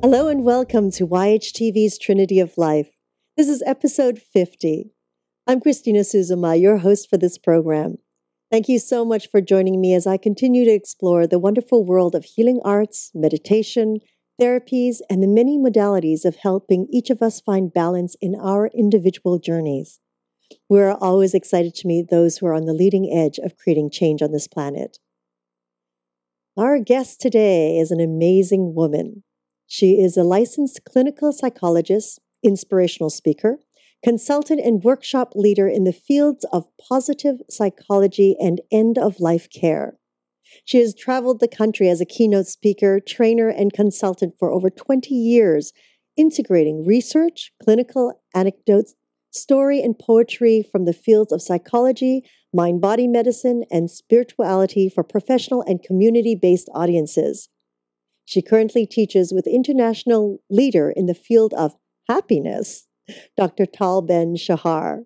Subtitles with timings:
[0.00, 2.90] Hello and welcome to YHTV's Trinity of Life.
[3.36, 4.92] This is episode 50.
[5.48, 7.96] I'm Christina Suzuma, your host for this program.
[8.48, 12.14] Thank you so much for joining me as I continue to explore the wonderful world
[12.14, 13.98] of healing arts, meditation,
[14.40, 19.40] therapies, and the many modalities of helping each of us find balance in our individual
[19.40, 19.98] journeys.
[20.68, 24.22] We're always excited to meet those who are on the leading edge of creating change
[24.22, 24.98] on this planet.
[26.56, 29.24] Our guest today is an amazing woman.
[29.70, 33.58] She is a licensed clinical psychologist, inspirational speaker,
[34.02, 39.98] consultant, and workshop leader in the fields of positive psychology and end of life care.
[40.64, 45.14] She has traveled the country as a keynote speaker, trainer, and consultant for over 20
[45.14, 45.74] years,
[46.16, 48.94] integrating research, clinical anecdotes,
[49.30, 52.22] story, and poetry from the fields of psychology,
[52.54, 57.50] mind body medicine, and spirituality for professional and community based audiences.
[58.28, 61.76] She currently teaches with international leader in the field of
[62.10, 62.86] happiness,
[63.38, 63.64] Dr.
[63.64, 65.04] Tal Ben Shahar.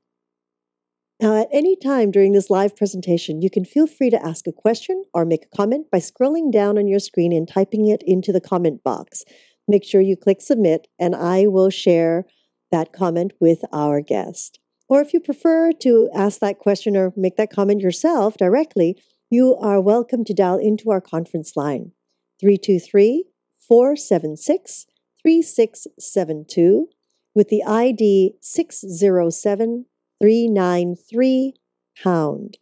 [1.21, 4.53] Now, at any time during this live presentation, you can feel free to ask a
[4.53, 8.33] question or make a comment by scrolling down on your screen and typing it into
[8.33, 9.23] the comment box.
[9.69, 12.25] Make sure you click submit, and I will share
[12.73, 14.59] that comment with our guest.
[14.89, 19.01] Or if you prefer to ask that question or make that comment yourself directly,
[19.31, 21.93] you are welcome to dial into our conference line.
[22.43, 23.25] 323
[23.61, 24.87] 476
[25.23, 26.89] 3672
[27.35, 29.87] with the ID 607
[30.21, 31.55] 393
[32.03, 32.59] pound.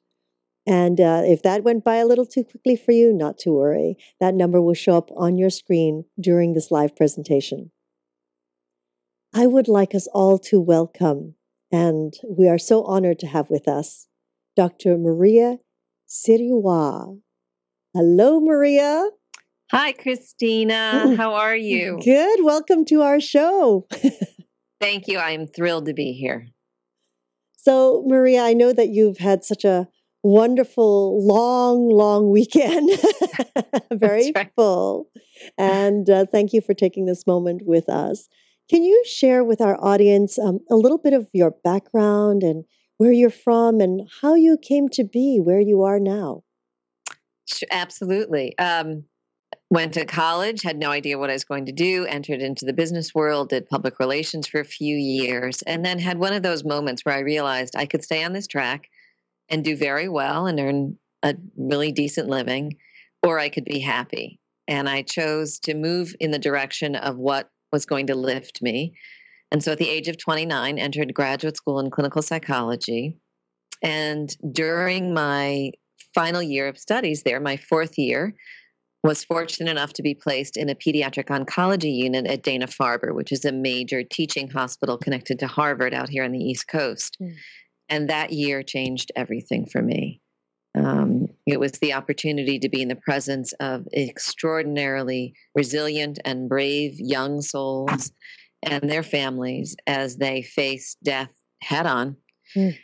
[0.67, 3.97] And uh, if that went by a little too quickly for you, not to worry.
[4.21, 7.71] That number will show up on your screen during this live presentation.
[9.35, 11.37] I would like us all to welcome,
[11.73, 14.09] and we are so honored to have with us,
[14.57, 14.99] Dr.
[14.99, 15.59] Maria
[16.09, 17.21] Sirois.
[17.95, 19.09] Hello, Maria.
[19.71, 21.15] Hi, Christina.
[21.17, 22.01] How are you?
[22.03, 22.43] Good.
[22.43, 23.87] Welcome to our show.
[24.81, 25.19] Thank you.
[25.19, 26.49] I am thrilled to be here.
[27.57, 29.87] So, Maria, I know that you've had such a
[30.25, 32.91] wonderful, long, long weekend,
[33.93, 34.51] very right.
[34.57, 35.07] full.
[35.57, 38.29] And uh, thank you for taking this moment with us.
[38.69, 42.65] Can you share with our audience um, a little bit of your background and
[42.97, 46.43] where you're from and how you came to be where you are now?
[47.71, 48.59] Absolutely.
[48.59, 49.05] Um,
[49.71, 52.73] went to college, had no idea what I was going to do, entered into the
[52.73, 56.65] business world, did public relations for a few years, and then had one of those
[56.65, 58.89] moments where I realized I could stay on this track
[59.49, 62.77] and do very well and earn a really decent living,
[63.23, 64.41] or I could be happy.
[64.67, 68.95] And I chose to move in the direction of what was going to lift me.
[69.53, 73.17] And so at the age of 29, entered graduate school in clinical psychology.
[73.83, 75.73] And during my
[76.15, 78.35] final year of studies there, my fourth year,
[79.03, 83.33] was fortunate enough to be placed in a pediatric oncology unit at Dana Farber, which
[83.33, 87.17] is a major teaching hospital connected to Harvard out here on the East Coast.
[87.21, 87.35] Mm.
[87.89, 90.21] And that year changed everything for me.
[90.77, 96.95] Um, it was the opportunity to be in the presence of extraordinarily resilient and brave
[96.99, 98.13] young souls
[98.63, 101.31] and their families as they face death
[101.63, 102.17] head on.
[102.55, 102.77] Mm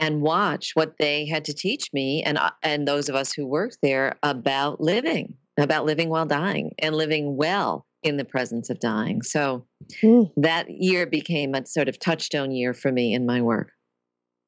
[0.00, 3.46] and watch what they had to teach me and uh, and those of us who
[3.46, 8.80] worked there about living about living while dying and living well in the presence of
[8.80, 9.22] dying.
[9.22, 9.66] So
[10.02, 10.30] mm.
[10.36, 13.72] that year became a sort of touchstone year for me in my work.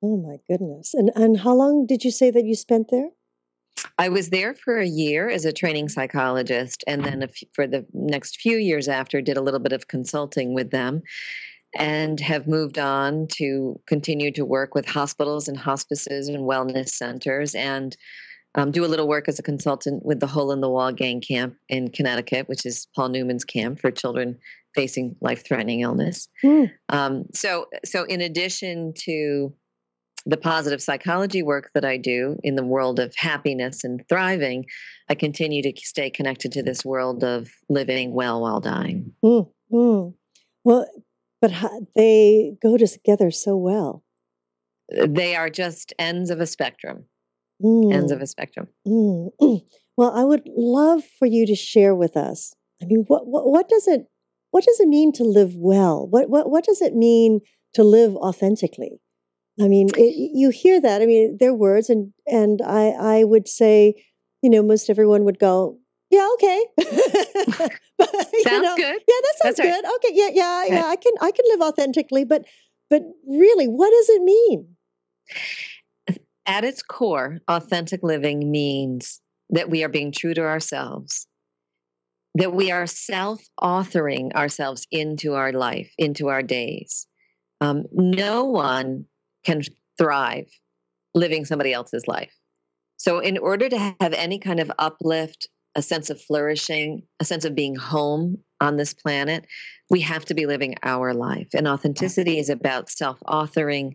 [0.03, 0.95] Oh my goodness.
[0.95, 3.11] And and how long did you say that you spent there?
[3.99, 8.41] I was there for a year as a training psychologist and then for the next
[8.41, 11.03] few years after did a little bit of consulting with them
[11.75, 17.55] and have moved on to continue to work with hospitals and hospices and wellness centers
[17.55, 17.97] and
[18.55, 21.21] um, do a little work as a consultant with the Hole in the Wall Gang
[21.21, 24.39] Camp in Connecticut, which is Paul Newman's camp for children
[24.75, 26.29] facing life-threatening illness.
[26.45, 26.71] Mm.
[26.89, 29.53] Um, so, so in addition to
[30.25, 34.67] the positive psychology work that I do in the world of happiness and thriving,
[35.09, 39.13] I continue to stay connected to this world of living well while dying.
[39.25, 40.15] Mm, mm.
[40.65, 40.89] Well,
[41.41, 41.53] but
[41.97, 44.05] they go together so well.
[44.89, 47.07] They are just ends of a spectrum
[47.63, 47.93] mm.
[47.93, 48.69] ends of a spectrum.
[48.87, 49.63] Mm.
[49.97, 52.55] Well, I would love for you to share with us.
[52.83, 54.07] I mean, what, what, what does it
[54.51, 56.07] what does it mean to live well?
[56.07, 57.41] What what what does it mean
[57.75, 59.01] to live authentically?
[59.61, 61.03] I mean, it, you hear that.
[61.03, 64.03] I mean, they're words, and and I I would say,
[64.43, 65.79] you know, most everyone would go,
[66.13, 66.67] yeah, okay.
[66.77, 68.09] but,
[68.43, 69.01] sounds know, good.
[69.09, 69.85] Yeah, that sounds That's good.
[69.95, 70.85] Okay, yeah, yeah, yeah.
[70.87, 72.45] I can I can live authentically, but
[72.91, 74.77] but really, what does it mean?
[76.47, 81.27] At its core, authentic living means that we are being true to ourselves
[82.35, 87.07] that we are self authoring ourselves into our life, into our days.
[87.61, 89.07] Um, no one
[89.45, 89.63] can
[89.99, 90.47] thrive
[91.15, 92.35] living somebody else's life.
[92.97, 97.45] So, in order to have any kind of uplift, a sense of flourishing, a sense
[97.45, 99.47] of being home on this planet,
[99.91, 101.49] we have to be living our life.
[101.55, 103.93] And authenticity is about self authoring,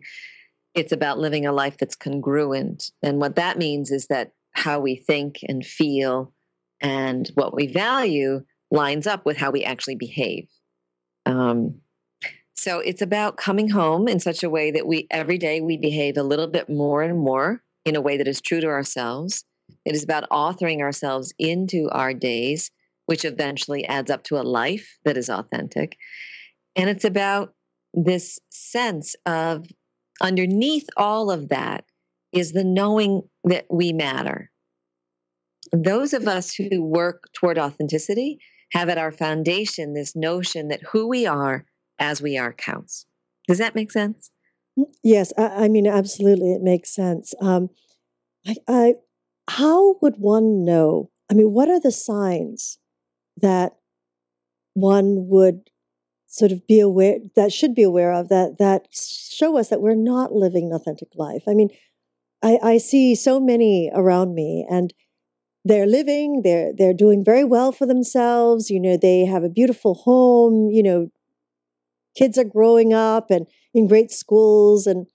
[0.74, 2.90] it's about living a life that's congruent.
[3.02, 6.32] And what that means is that how we think and feel
[6.80, 10.48] and what we value lines up with how we actually behave.
[11.26, 11.80] Um,
[12.54, 16.16] so it's about coming home in such a way that we every day we behave
[16.16, 19.44] a little bit more and more in a way that is true to ourselves.
[19.84, 22.70] It is about authoring ourselves into our days,
[23.06, 25.96] which eventually adds up to a life that is authentic.
[26.74, 27.54] And it's about
[27.94, 29.66] this sense of
[30.20, 31.84] underneath all of that
[32.32, 34.50] is the knowing that we matter.
[35.72, 38.38] Those of us who work toward authenticity
[38.72, 41.64] have at our foundation this notion that who we are
[41.98, 43.06] as we are counts.
[43.46, 44.30] Does that make sense?
[44.78, 47.34] Mm, yes, I, I mean, absolutely, it makes sense.
[47.40, 47.70] Um,
[48.46, 48.94] I, I,
[49.48, 51.10] how would one know?
[51.30, 52.78] I mean, what are the signs
[53.40, 53.76] that
[54.74, 55.70] one would
[56.28, 59.94] sort of be aware that should be aware of that that show us that we're
[59.94, 61.42] not living an authentic life?
[61.48, 61.70] I mean,
[62.42, 64.92] I, I see so many around me, and
[65.64, 69.94] they're living they're they're doing very well for themselves you know they have a beautiful
[69.94, 71.10] home you know
[72.16, 75.06] kids are growing up and in great schools and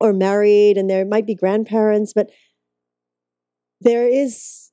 [0.00, 2.30] or married and there might be grandparents but
[3.80, 4.70] there is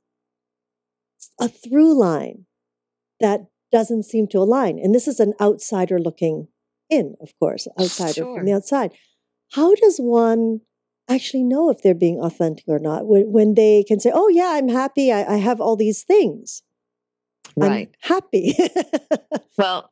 [1.40, 2.46] a through line
[3.20, 3.42] that
[3.74, 6.48] doesn't seem to align and this is an outsider looking
[6.90, 8.38] in of course outsider sure.
[8.38, 8.92] from the outside.
[9.54, 10.62] How does one
[11.10, 14.54] actually know if they're being authentic or not when, when they can say oh yeah
[14.56, 16.62] i'm happy I, I have all these things.
[17.58, 17.90] Right.
[18.02, 18.56] I'm happy.
[19.58, 19.92] Well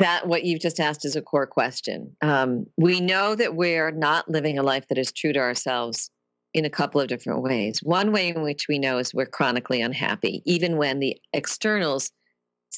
[0.00, 2.16] that what you've just asked is a core question.
[2.22, 6.10] Um, we know that we're not living a life that is true to ourselves
[6.54, 7.80] in a couple of different ways.
[7.82, 12.10] One way in which we know is we're chronically unhappy even when the externals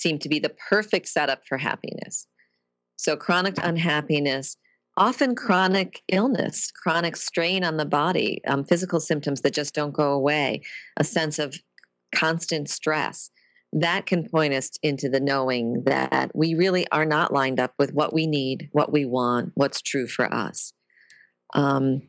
[0.00, 2.26] seem to be the perfect setup for happiness
[2.96, 4.56] so chronic unhappiness
[4.98, 10.12] often chronic illness, chronic strain on the body, um, physical symptoms that just don't go
[10.12, 10.60] away,
[10.96, 11.56] a sense of
[12.12, 13.30] constant stress.
[13.72, 17.92] That can point us into the knowing that we really are not lined up with
[17.92, 20.72] what we need, what we want, what's true for us.
[21.54, 22.02] Um,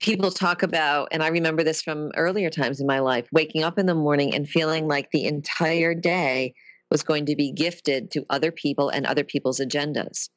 [0.00, 3.78] people talk about, and I remember this from earlier times in my life, waking up
[3.78, 6.54] in the morning and feeling like the entire day
[6.90, 10.28] was going to be gifted to other people and other people's agendas.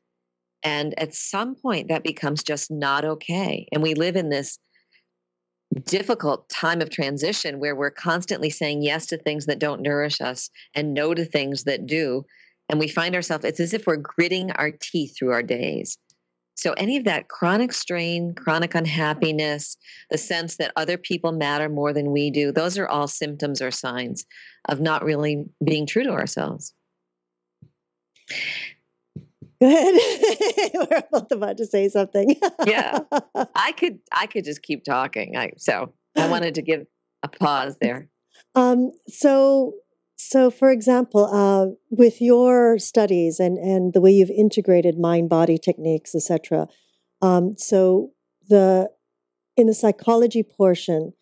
[0.64, 3.68] And at some point, that becomes just not okay.
[3.72, 4.60] And we live in this
[5.86, 10.50] difficult time of transition where we're constantly saying yes to things that don't nourish us
[10.76, 12.26] and no to things that do.
[12.70, 15.98] And we find ourselves, it's as if we're gritting our teeth through our days.
[16.56, 19.78] So, any of that chronic strain, chronic unhappiness,
[20.10, 23.72] the sense that other people matter more than we do, those are all symptoms or
[23.72, 24.26] signs
[24.68, 26.74] of not really being true to ourselves.
[29.62, 30.72] Good.
[30.74, 32.36] We're both about to say something.
[32.66, 33.00] yeah,
[33.56, 34.00] I could.
[34.12, 35.38] I could just keep talking.
[35.38, 36.88] I, so I wanted to give
[37.24, 38.10] a pause there.
[38.56, 38.92] Um.
[39.08, 39.76] So,
[40.30, 45.58] so for example, uh, with your studies and and the way you've integrated mind body
[45.58, 46.68] techniques, etc.
[47.22, 47.56] Um.
[47.58, 48.12] So
[48.50, 48.90] the
[49.58, 51.14] in the psychology portion,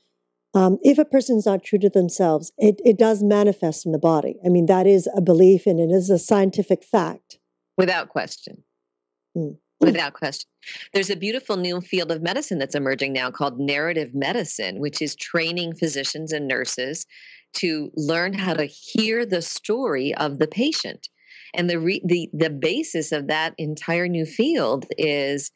[0.53, 4.35] um, if a person's not true to themselves, it, it does manifest in the body.
[4.45, 7.39] I mean, that is a belief and it is a scientific fact
[7.77, 8.63] without question.
[9.35, 9.57] Mm.
[9.79, 10.49] Without question.
[10.93, 15.15] There's a beautiful new field of medicine that's emerging now called narrative medicine, which is
[15.15, 17.05] training physicians and nurses
[17.53, 21.09] to learn how to hear the story of the patient.
[21.55, 25.51] And the re- the the basis of that entire new field is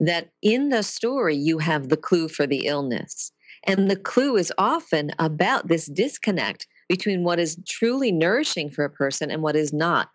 [0.00, 3.32] that in the story you have the clue for the illness.
[3.64, 8.90] And the clue is often about this disconnect between what is truly nourishing for a
[8.90, 10.08] person and what is not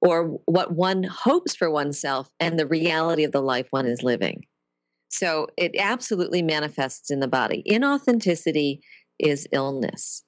[0.00, 4.44] or what one hopes for oneself and the reality of the life one is living.
[5.08, 7.62] So it absolutely manifests in the body.
[7.68, 8.80] Inauthenticity
[9.18, 10.22] is illness.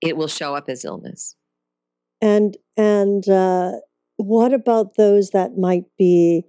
[0.00, 1.36] It will show up as illness.
[2.20, 3.72] And and uh,
[4.16, 6.44] what about those that might be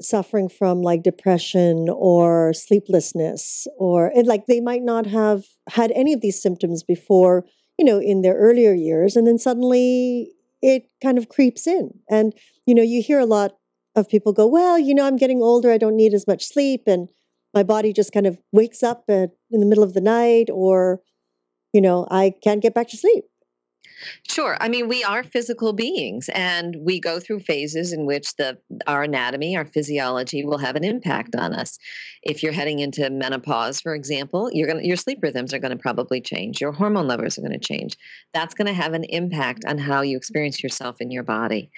[0.00, 6.20] suffering from like depression or sleeplessness or like they might not have had any of
[6.20, 7.44] these symptoms before,
[7.78, 11.90] you know, in their earlier years and then suddenly it kind of creeps in.
[12.10, 12.32] And,
[12.66, 13.52] you know, you hear a lot
[13.94, 15.70] of people go, well, you know, I'm getting older.
[15.70, 16.82] I don't need as much sleep.
[16.86, 17.08] And
[17.52, 21.00] my body just kind of wakes up at, in the middle of the night or,
[21.74, 23.24] you know, I can't get back to sleep.
[24.28, 24.56] Sure.
[24.60, 29.02] I mean, we are physical beings and we go through phases in which the our
[29.04, 31.78] anatomy, our physiology will have an impact on us.
[32.22, 35.82] If you're heading into menopause, for example, you're going your sleep rhythms are going to
[35.82, 36.60] probably change.
[36.60, 37.96] Your hormone levels are going to change.
[38.32, 41.70] That's going to have an impact on how you experience yourself in your body.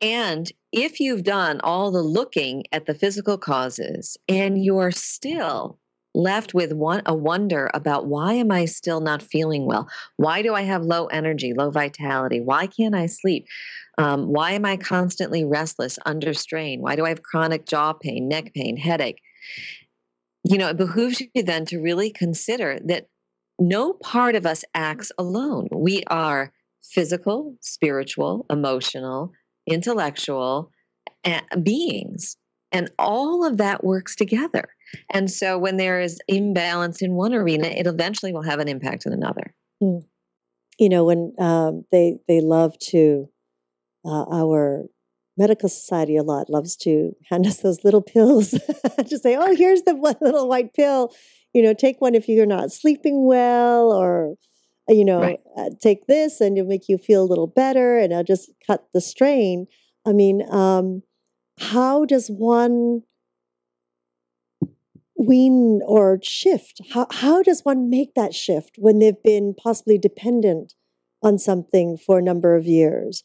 [0.00, 5.78] And if you've done all the looking at the physical causes and you're still
[6.14, 9.88] left with one a wonder about why am I still not feeling well?
[10.16, 12.40] Why do I have low energy, low vitality?
[12.40, 13.46] Why can't I sleep?
[13.98, 16.80] Um, why am I constantly restless, under strain?
[16.80, 19.20] Why do I have chronic jaw pain, neck pain, headache?
[20.42, 23.08] You know, it behooves you then to really consider that
[23.58, 25.68] no part of us acts alone.
[25.70, 26.52] We are
[26.82, 29.32] physical, spiritual, emotional,
[29.66, 30.70] intellectual
[31.24, 32.36] eh, beings.
[32.72, 34.68] And all of that works together.
[35.10, 39.06] And so when there is imbalance in one arena, it eventually will have an impact
[39.06, 39.54] in another.
[39.82, 40.04] Mm.
[40.78, 43.28] You know, when um, they they love to,
[44.04, 44.84] uh, our
[45.36, 48.50] medical society a lot loves to hand us those little pills
[49.08, 51.12] to say, "Oh, here's the one little white pill.
[51.52, 54.36] You know, take one if you're not sleeping well, or
[54.88, 55.40] uh, you know, right.
[55.56, 58.86] uh, take this and it'll make you feel a little better, and I'll just cut
[58.94, 59.66] the strain."
[60.06, 61.02] I mean, um,
[61.60, 63.02] how does one
[65.16, 66.80] wean or shift?
[66.92, 70.74] How, how does one make that shift when they've been possibly dependent
[71.22, 73.22] on something for a number of years?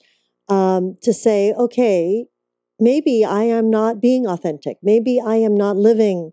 [0.50, 2.26] Um, to say, okay,
[2.80, 4.78] maybe I am not being authentic.
[4.84, 6.32] Maybe I am not living.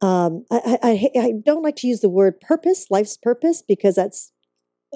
[0.00, 4.32] Um, I, I, I don't like to use the word purpose, life's purpose, because that's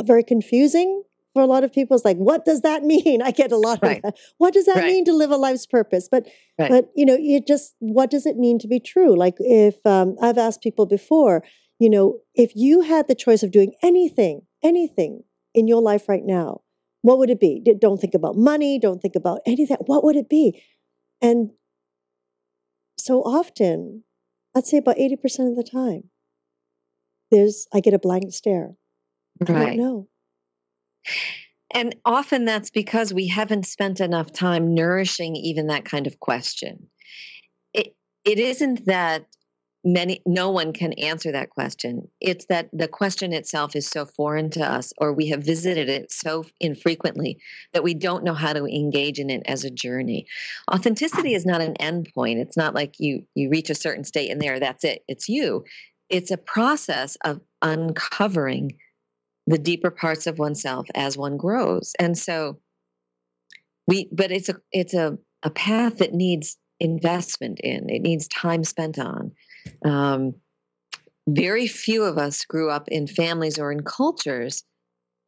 [0.00, 3.22] very confusing for a lot of people it's like what does that mean?
[3.22, 3.96] I get a lot right.
[3.96, 4.16] of that.
[4.38, 4.86] What does that right.
[4.86, 6.08] mean to live a life's purpose?
[6.10, 6.26] But
[6.58, 6.70] right.
[6.70, 9.16] but you know it just what does it mean to be true?
[9.16, 11.42] Like if um, i've asked people before
[11.78, 15.22] you know if you had the choice of doing anything anything
[15.54, 16.60] in your life right now
[17.02, 17.60] what would it be?
[17.80, 20.62] Don't think about money don't think about anything what would it be?
[21.20, 21.50] And
[22.98, 24.04] so often
[24.54, 26.10] i'd say about 80% of the time
[27.30, 28.74] there's i get a blank stare.
[29.40, 30.08] I don't know
[31.74, 36.88] and often that's because we haven't spent enough time nourishing even that kind of question.
[37.72, 37.94] It,
[38.24, 39.26] it isn't that
[39.84, 42.08] many no one can answer that question.
[42.20, 46.12] It's that the question itself is so foreign to us or we have visited it
[46.12, 47.38] so infrequently
[47.72, 50.26] that we don't know how to engage in it as a journey.
[50.72, 54.40] Authenticity is not an endpoint it's not like you you reach a certain state and
[54.40, 55.02] there that's it.
[55.08, 55.64] It's you.
[56.08, 58.76] It's a process of uncovering
[59.46, 62.58] the deeper parts of oneself as one grows and so
[63.86, 68.64] we but it's a it's a, a path that needs investment in it needs time
[68.64, 69.32] spent on
[69.84, 70.34] um,
[71.28, 74.64] very few of us grew up in families or in cultures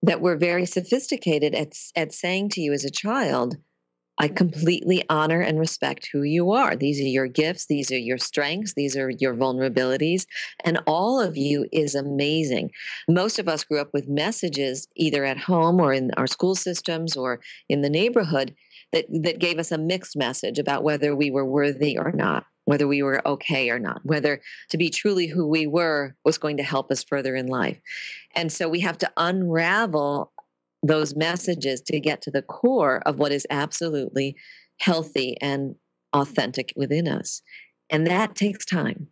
[0.03, 3.57] that were very sophisticated at, at saying to you as a child
[4.19, 6.77] I completely honor and respect who you are.
[6.77, 10.27] These are your gifts, these are your strengths, these are your vulnerabilities,
[10.65, 12.71] and all of you is amazing.
[13.09, 17.17] Most of us grew up with messages either at home or in our school systems
[17.17, 18.55] or in the neighborhood
[18.93, 22.87] that, that gave us a mixed message about whether we were worthy or not, whether
[22.87, 24.41] we were okay or not, whether
[24.71, 27.81] to be truly who we were was going to help us further in life.
[28.37, 30.33] And so we have to unravel
[30.85, 34.37] those messages to get to the core of what is absolutely
[34.79, 35.75] healthy and
[36.13, 37.43] authentic within us.
[37.91, 39.09] And that takes time.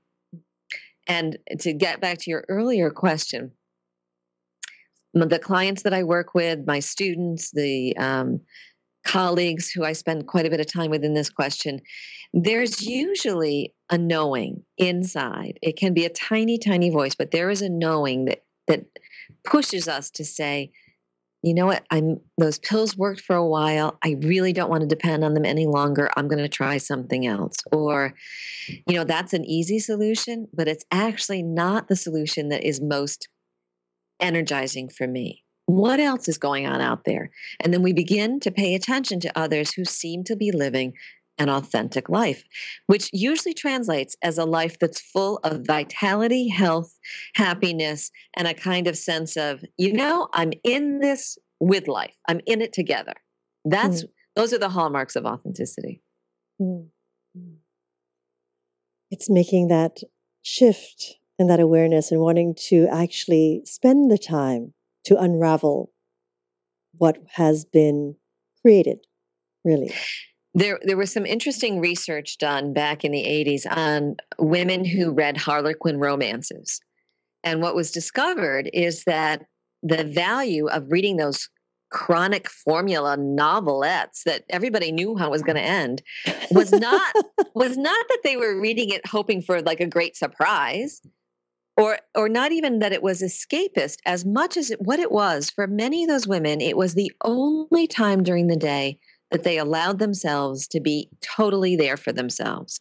[1.07, 3.53] And to get back to your earlier question,
[5.15, 8.41] the clients that I work with, my students, the um,
[9.07, 11.81] colleagues who I spend quite a bit of time with in this question,
[12.33, 15.59] there's usually a knowing inside.
[15.63, 18.85] It can be a tiny, tiny voice, but there is a knowing that that
[19.45, 20.71] pushes us to say,
[21.43, 21.85] you know what?
[21.91, 23.99] I'm those pills worked for a while.
[24.05, 26.09] I really don't want to depend on them any longer.
[26.17, 27.57] I'm going to try something else.
[27.73, 28.15] Or
[28.87, 33.29] you know that's an easy solution but it's actually not the solution that is most
[34.21, 35.43] energizing for me.
[35.67, 37.31] What else is going on out there?
[37.61, 40.95] And then we begin to pay attention to others who seem to be living
[41.43, 42.45] an authentic life,
[42.87, 46.97] which usually translates as a life that's full of vitality, health,
[47.35, 52.15] happiness, and a kind of sense of, you know, I'm in this with life.
[52.29, 53.15] I'm in it together.
[53.65, 54.09] That's mm.
[54.37, 56.01] those are the hallmarks of authenticity.
[56.61, 56.87] Mm.
[59.11, 59.99] It's making that
[60.43, 65.93] shift and that awareness and wanting to actually spend the time to unravel
[66.99, 68.15] what has been
[68.63, 68.99] created,
[69.65, 69.93] really.
[70.55, 75.37] There, there was some interesting research done back in the 80s on women who read
[75.37, 76.81] Harlequin romances.
[77.43, 79.47] And what was discovered is that
[79.83, 81.49] the value of reading those
[81.93, 86.03] chronic formula novelettes that everybody knew how it was going to end
[86.51, 87.15] was not
[87.55, 91.03] was not that they were reading it hoping for like a great surprise
[91.77, 95.51] or or not even that it was escapist as much as it, what it was
[95.51, 98.99] for many of those women it was the only time during the day
[99.33, 102.81] that they allowed themselves to be totally there for themselves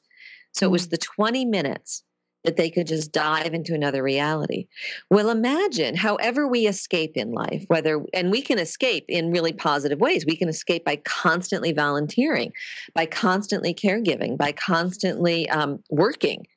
[0.53, 0.91] so it was mm.
[0.91, 2.03] the 20 minutes
[2.43, 4.67] that they could just dive into another reality.
[5.11, 9.99] Well, imagine however we escape in life, whether, and we can escape in really positive
[9.99, 10.25] ways.
[10.25, 12.51] We can escape by constantly volunteering,
[12.95, 16.47] by constantly caregiving, by constantly um, working.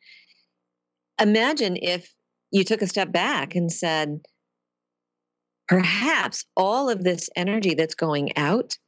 [1.21, 2.15] Imagine if
[2.51, 4.21] you took a step back and said,
[5.69, 8.79] perhaps all of this energy that's going out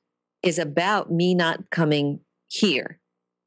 [0.43, 3.01] is about me not coming here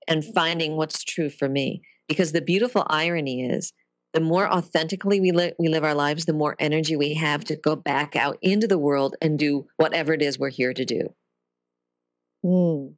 [0.07, 1.81] and finding what's true for me.
[2.07, 3.73] Because the beautiful irony is
[4.13, 7.55] the more authentically we, li- we live our lives, the more energy we have to
[7.55, 11.13] go back out into the world and do whatever it is we're here to do.
[12.43, 12.93] Hmm.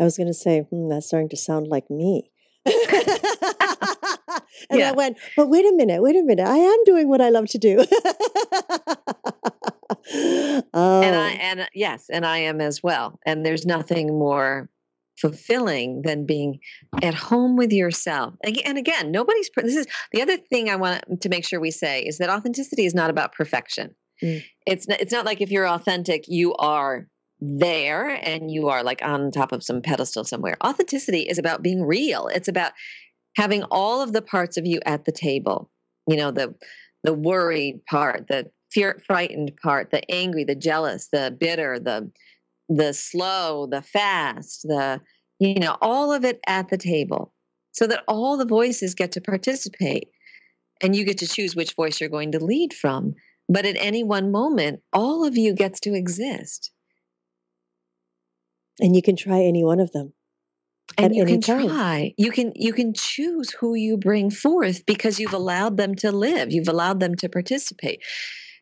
[0.00, 2.30] I was going to say, hmm, that's starting to sound like me.
[2.64, 2.74] and
[4.72, 4.88] yeah.
[4.88, 6.46] I went, but wait a minute, wait a minute.
[6.46, 7.84] I am doing what I love to do.
[9.94, 10.62] oh.
[11.02, 13.18] And I, and yes, and I am as well.
[13.26, 14.68] And there's nothing more
[15.20, 16.58] fulfilling than being
[17.02, 18.34] at home with yourself.
[18.42, 22.02] And again, nobody's, this is the other thing I want to make sure we say
[22.02, 23.94] is that authenticity is not about perfection.
[24.22, 24.42] Mm.
[24.66, 27.08] It's not, it's not like if you're authentic, you are
[27.40, 30.56] there and you are like on top of some pedestal somewhere.
[30.64, 32.28] Authenticity is about being real.
[32.28, 32.72] It's about
[33.36, 35.70] having all of the parts of you at the table.
[36.06, 36.54] You know, the
[37.04, 42.10] the worried part, the fear frightened part, the angry, the jealous, the bitter, the
[42.76, 45.00] the slow, the fast, the,
[45.38, 47.34] you know, all of it at the table
[47.72, 50.08] so that all the voices get to participate
[50.82, 53.14] and you get to choose which voice you're going to lead from.
[53.48, 56.70] But at any one moment, all of you gets to exist.
[58.80, 60.14] And you can try any one of them.
[60.98, 61.68] And you can time.
[61.68, 62.14] try.
[62.18, 66.52] You can you can choose who you bring forth because you've allowed them to live.
[66.52, 68.02] You've allowed them to participate.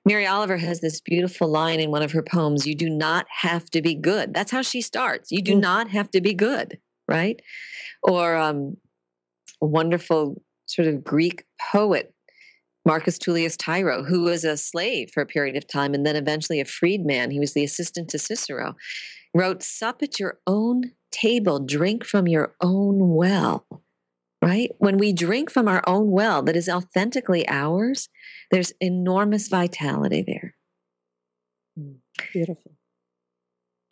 [0.07, 3.67] Mary Oliver has this beautiful line in one of her poems You do not have
[3.71, 4.33] to be good.
[4.33, 5.31] That's how she starts.
[5.31, 5.61] You do mm.
[5.61, 7.41] not have to be good, right?
[8.03, 8.77] Or um,
[9.63, 12.15] a wonderful sort of Greek poet,
[12.87, 16.61] Marcus Tullius Tiro, who was a slave for a period of time and then eventually
[16.61, 17.31] a freedman.
[17.31, 18.77] He was the assistant to Cicero,
[19.35, 23.67] wrote, Sup at your own table, drink from your own well
[24.43, 24.71] right?
[24.79, 28.09] When we drink from our own well that is authentically ours,
[28.51, 30.55] there's enormous vitality there.
[31.79, 31.97] Mm,
[32.33, 32.73] beautiful.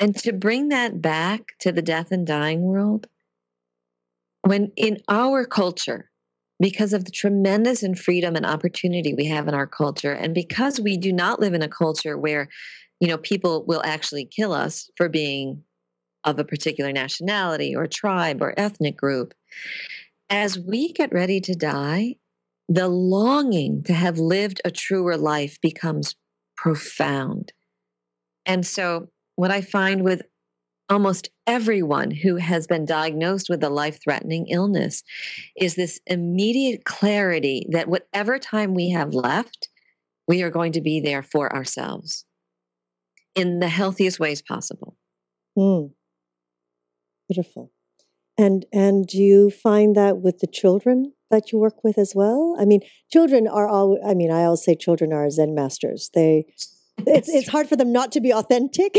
[0.01, 3.09] And to bring that back to the death and dying world,
[4.43, 6.11] when in our culture,
[6.61, 10.81] because of the tremendous and freedom and opportunity we have in our culture, and because
[10.81, 12.49] we do not live in a culture where,
[13.01, 15.63] you know, people will actually kill us for being
[16.25, 19.35] of a particular nationality or tribe or ethnic group,
[20.31, 22.17] as we get ready to die,
[22.69, 26.17] the longing to have lived a truer life becomes
[26.57, 27.53] profound.
[28.45, 30.23] And so, what I find with
[30.91, 35.03] almost everyone who has been diagnosed with a life threatening illness
[35.57, 39.69] is this immediate clarity that whatever time we have left,
[40.27, 42.25] we are going to be there for ourselves
[43.35, 44.97] in the healthiest ways possible.
[45.57, 45.93] Mm.
[47.29, 47.73] Beautiful.
[48.37, 52.57] And and do you find that with the children that you work with as well?
[52.59, 53.99] I mean, children are all.
[54.07, 56.11] I mean, I always say children are Zen masters.
[56.15, 56.47] They,
[56.99, 58.99] it's it's hard for them not to be authentic,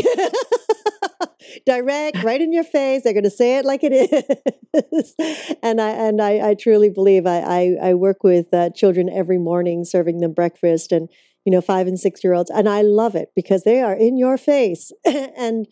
[1.66, 3.02] direct, right in your face.
[3.02, 5.14] They're going to say it like it is.
[5.62, 9.38] and I and I, I truly believe I I, I work with uh, children every
[9.38, 11.08] morning, serving them breakfast, and
[11.44, 14.16] you know, five and six year olds, and I love it because they are in
[14.16, 15.66] your face, and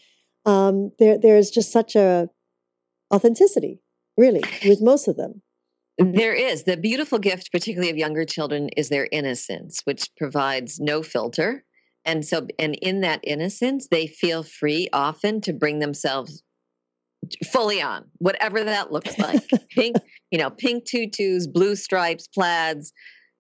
[0.45, 2.29] um, there there's just such a
[3.13, 3.81] authenticity,
[4.17, 5.43] really, with most of them.
[5.99, 6.63] There is.
[6.63, 11.65] The beautiful gift, particularly of younger children, is their innocence, which provides no filter.
[12.05, 16.45] And so, and in that innocence, they feel free often to bring themselves
[17.51, 19.43] fully on, whatever that looks like.
[19.71, 19.97] pink,
[20.31, 22.93] you know, pink tutus, blue stripes, plaids,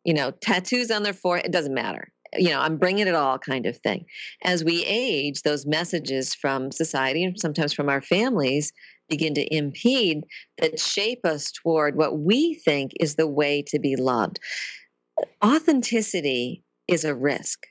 [0.04, 1.46] you know, tattoos on their forehead.
[1.46, 2.12] It doesn't matter.
[2.36, 4.04] You know, I'm bringing it all kind of thing.
[4.42, 8.72] As we age, those messages from society and sometimes from our families
[9.08, 10.24] begin to impede
[10.58, 14.38] that shape us toward what we think is the way to be loved.
[15.44, 17.66] Authenticity is a risk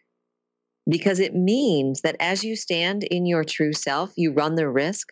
[0.90, 5.10] because it means that as you stand in your true self, you run the risk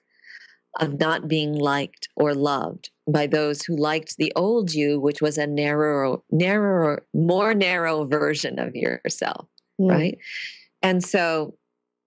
[0.79, 5.37] of not being liked or loved by those who liked the old you, which was
[5.37, 9.47] a narrower, narrower, more narrow version of yourself,
[9.79, 9.89] mm.
[9.89, 10.17] right?
[10.81, 11.55] And so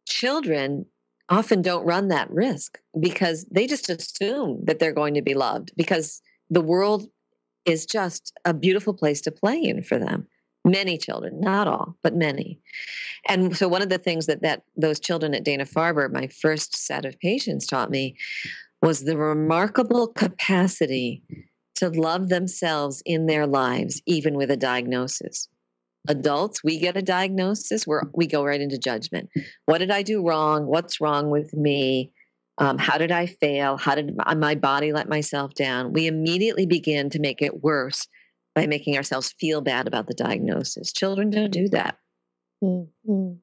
[0.07, 0.87] children
[1.29, 5.73] often don't run that risk because they just assume that they're going to be loved
[5.77, 7.09] because the world
[7.65, 10.27] is just a beautiful place to play in for them.
[10.65, 12.61] Many children not all but many.
[13.27, 17.05] And so one of the things that that those children at dana-farber my first set
[17.05, 18.17] of patients taught me
[18.83, 21.23] was the remarkable capacity
[21.77, 25.49] to love themselves in their lives even with a diagnosis
[26.09, 29.29] adults we get a diagnosis where we go right into judgment
[29.67, 32.11] what did i do wrong what's wrong with me
[32.59, 37.11] um, how did i fail how did my body let myself down we immediately begin
[37.11, 38.09] to make it worse
[38.59, 40.93] by making ourselves feel bad about the diagnosis.
[40.93, 41.97] Children don't do that.
[42.63, 43.35] Mm-hmm.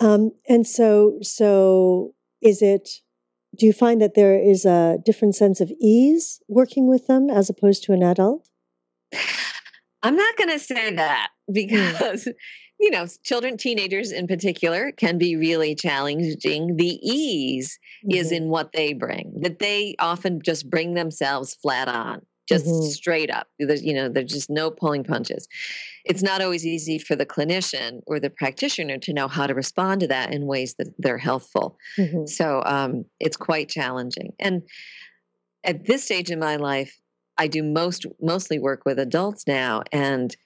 [0.00, 2.88] Um, and so, so is it?
[3.58, 7.50] Do you find that there is a different sense of ease working with them as
[7.50, 8.48] opposed to an adult?
[10.02, 11.52] I'm not going to say that hmm.
[11.52, 12.32] because, mm.
[12.80, 16.76] you know, children, teenagers in particular, can be really challenging.
[16.76, 18.16] The ease mm-hmm.
[18.16, 22.88] is in what they bring, that they often just bring themselves flat on just mm-hmm.
[22.88, 23.46] straight up.
[23.58, 25.46] There's, you know, there's just no pulling punches.
[26.04, 30.00] It's not always easy for the clinician or the practitioner to know how to respond
[30.00, 31.78] to that in ways that they're healthful.
[31.96, 32.26] Mm-hmm.
[32.26, 34.32] So um, it's quite challenging.
[34.40, 34.62] And
[35.62, 36.99] at this stage in my life,
[37.40, 40.36] I do most mostly work with adults now, and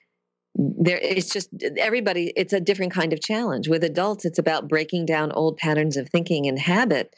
[0.55, 5.05] there it's just everybody it's a different kind of challenge with adults it's about breaking
[5.05, 7.13] down old patterns of thinking and habit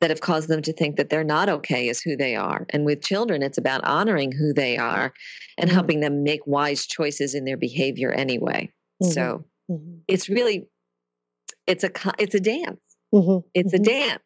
[0.00, 2.66] that have caused them to think that they're not okay as who they are.
[2.70, 5.12] And with children, it's about honoring who they are
[5.58, 5.74] and mm-hmm.
[5.74, 8.72] helping them make wise choices in their behavior anyway.
[9.02, 9.12] Mm-hmm.
[9.12, 9.98] So mm-hmm.
[10.06, 10.68] it's really
[11.66, 12.80] it's a it's a dance.
[13.12, 13.46] Mm-hmm.
[13.54, 14.08] It's a mm-hmm.
[14.08, 14.22] dance.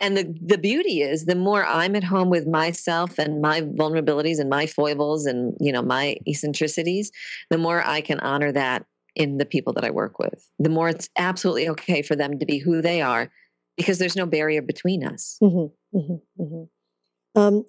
[0.00, 4.38] And the the beauty is the more I'm at home with myself and my vulnerabilities
[4.38, 7.12] and my foibles and you know my eccentricities,
[7.50, 10.50] the more I can honor that in the people that I work with.
[10.58, 13.30] The more it's absolutely okay for them to be who they are
[13.76, 15.38] because there's no barrier between us.
[15.42, 17.40] Mm-hmm, mm-hmm, mm-hmm.
[17.40, 17.64] Um,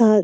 [0.00, 0.22] uh,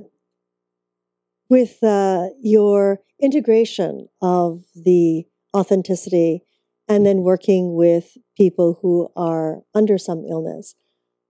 [1.49, 5.25] with uh, your integration of the
[5.57, 6.43] authenticity
[6.89, 10.75] and then working with people who are under some illness,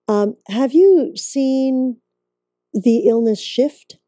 [0.09, 1.99] um, have you seen
[2.73, 3.99] the illness shift?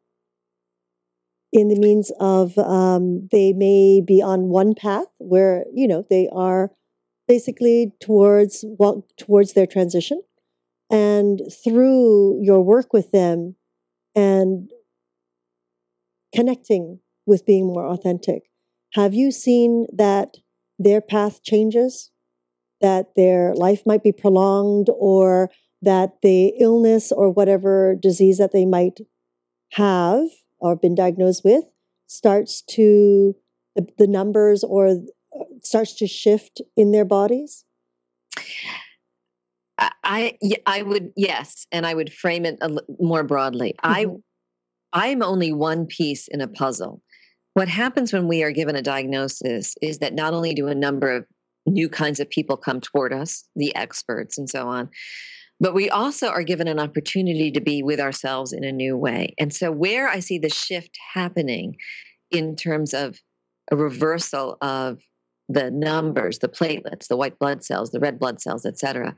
[1.52, 6.28] In the means of um, they may be on one path where you know they
[6.32, 6.70] are
[7.26, 10.22] basically towards well, towards their transition
[10.90, 13.56] and through your work with them
[14.14, 14.70] and
[16.34, 18.44] connecting with being more authentic.
[18.94, 20.36] Have you seen that
[20.78, 22.10] their path changes?
[22.80, 25.50] That their life might be prolonged or
[25.82, 29.00] that the illness or whatever disease that they might
[29.72, 30.26] have
[30.58, 31.64] or been diagnosed with
[32.06, 33.34] starts to
[33.76, 34.96] the, the numbers or
[35.62, 37.64] starts to shift in their bodies?
[39.78, 43.74] I I would yes, and I would frame it a, more broadly.
[43.82, 44.20] Mm-hmm.
[44.92, 47.02] I I'm only one piece in a puzzle.
[47.54, 51.10] What happens when we are given a diagnosis is that not only do a number
[51.10, 51.26] of
[51.66, 54.90] new kinds of people come toward us, the experts and so on,
[55.60, 59.34] but we also are given an opportunity to be with ourselves in a new way.
[59.38, 61.76] And so, where I see the shift happening
[62.30, 63.18] in terms of
[63.70, 65.00] a reversal of
[65.48, 69.14] the numbers, the platelets, the white blood cells, the red blood cells, et cetera,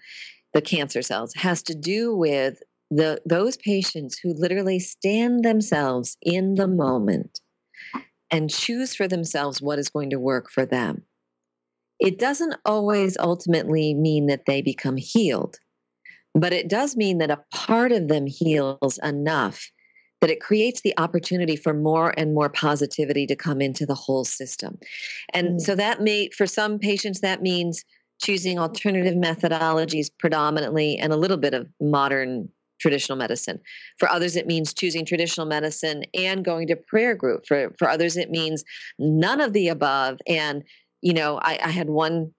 [0.52, 2.58] the cancer cells, has to do with
[2.90, 7.40] the those patients who literally stand themselves in the moment
[8.30, 11.04] and choose for themselves what is going to work for them.
[12.00, 15.58] It doesn't always ultimately mean that they become healed,
[16.34, 19.70] but it does mean that a part of them heals enough
[20.22, 24.24] that it creates the opportunity for more and more positivity to come into the whole
[24.24, 24.78] system.
[25.34, 25.60] And mm.
[25.60, 27.84] so that may, for some patients, that means
[28.22, 32.48] choosing alternative methodologies predominantly and a little bit of modern
[32.80, 33.58] traditional medicine.
[33.98, 37.44] For others, it means choosing traditional medicine and going to prayer group.
[37.46, 38.62] For, for others, it means
[39.00, 40.18] none of the above.
[40.28, 40.62] And,
[41.00, 42.32] you know, I, I had one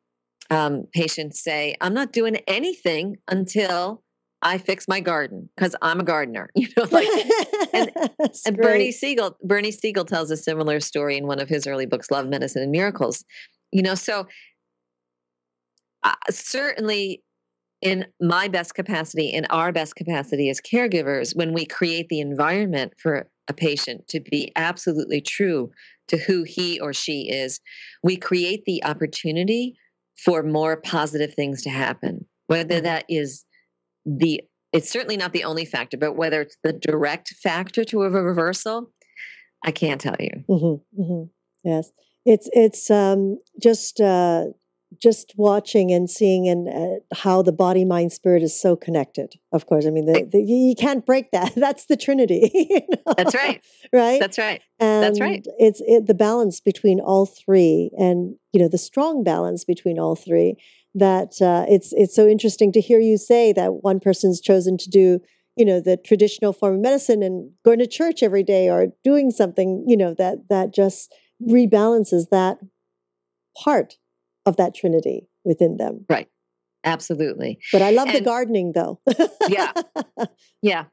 [0.50, 4.04] um, patient say, I'm not doing anything until
[4.42, 6.50] I fix my garden because I'm a gardener.
[6.56, 7.08] You know, like
[7.74, 7.92] and,
[8.46, 12.12] and Bernie Siegel, Bernie Siegel tells a similar story in one of his early books,
[12.12, 13.24] Love, Medicine, and Miracles.
[13.72, 14.28] You know, so
[16.04, 17.24] uh, certainly
[17.82, 22.94] in my best capacity, in our best capacity as caregivers, when we create the environment
[22.98, 25.72] for a patient to be absolutely true
[26.08, 27.60] to who he or she is,
[28.02, 29.76] we create the opportunity
[30.17, 32.26] for more positive things to happen.
[32.47, 32.86] Whether mm-hmm.
[32.86, 33.45] that is
[34.06, 38.10] the it's certainly not the only factor, but whether it's the direct factor to a
[38.10, 38.91] reversal,
[39.63, 40.43] I can't tell you.
[40.49, 41.23] Mm-hmm, mm-hmm.
[41.63, 41.91] Yes,
[42.26, 44.45] it's it's um, just uh,
[45.00, 49.68] just watching and seeing and uh, how the body mind spirit is so connected of
[49.68, 49.86] course.
[49.86, 51.54] I mean the, the, you can't break that.
[51.56, 53.14] That's the trinity you know?
[53.16, 53.64] that's right.
[53.94, 54.20] Right?
[54.20, 54.62] That's right.
[54.80, 55.46] And that's right.
[55.60, 60.16] It's it, the balance between all three and you know the strong balance between all
[60.16, 60.58] three
[60.96, 64.90] that uh, it's it's so interesting to hear you say that one person's chosen to
[64.90, 65.22] do
[65.56, 69.32] you know the traditional form of medicine and going to church every day or doing
[69.32, 72.58] something you know that that just rebalances that
[73.56, 73.98] part
[74.46, 76.06] of that trinity within them.
[76.10, 76.28] Right.
[76.84, 77.60] Absolutely.
[77.72, 79.00] But I love and, the gardening though.
[79.48, 79.72] yeah.
[80.62, 80.86] Yeah.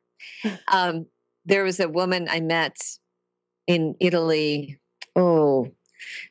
[0.67, 1.07] Um,
[1.45, 2.77] there was a woman I met
[3.69, 4.81] in Italy,
[5.15, 5.69] oh,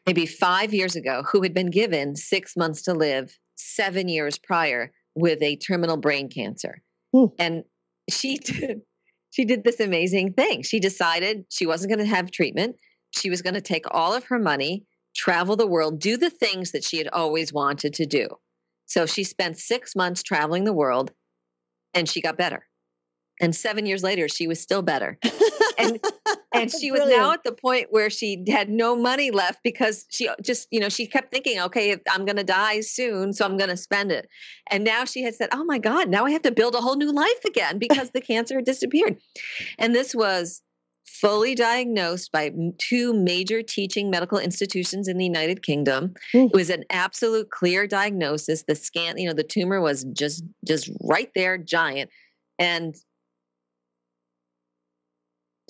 [0.05, 4.91] maybe five years ago, who had been given six months to live seven years prior
[5.15, 6.81] with a terminal brain cancer.
[7.13, 7.25] Hmm.
[7.37, 7.63] And
[8.09, 8.81] she did
[9.31, 10.63] she did this amazing thing.
[10.63, 12.75] She decided she wasn't going to have treatment.
[13.11, 14.85] She was going to take all of her money
[15.19, 18.27] travel the world, do the things that she had always wanted to do.
[18.85, 21.11] So she spent six months traveling the world
[21.93, 22.65] and she got better.
[23.41, 25.17] And seven years later, she was still better.
[25.77, 25.99] And
[26.53, 30.27] and she was now at the point where she had no money left because she
[30.41, 33.69] just, you know, she kept thinking, okay, I'm going to die soon, so I'm going
[33.69, 34.27] to spend it.
[34.69, 36.97] And now she had said, oh my God, now I have to build a whole
[36.97, 39.17] new life again because the cancer had disappeared.
[39.77, 40.61] And this was
[41.05, 46.13] fully diagnosed by two major teaching medical institutions in the United Kingdom.
[46.33, 46.47] Mm.
[46.47, 48.63] It was an absolute clear diagnosis.
[48.67, 52.09] The scan, you know, the tumor was just just right there, giant.
[52.57, 52.95] And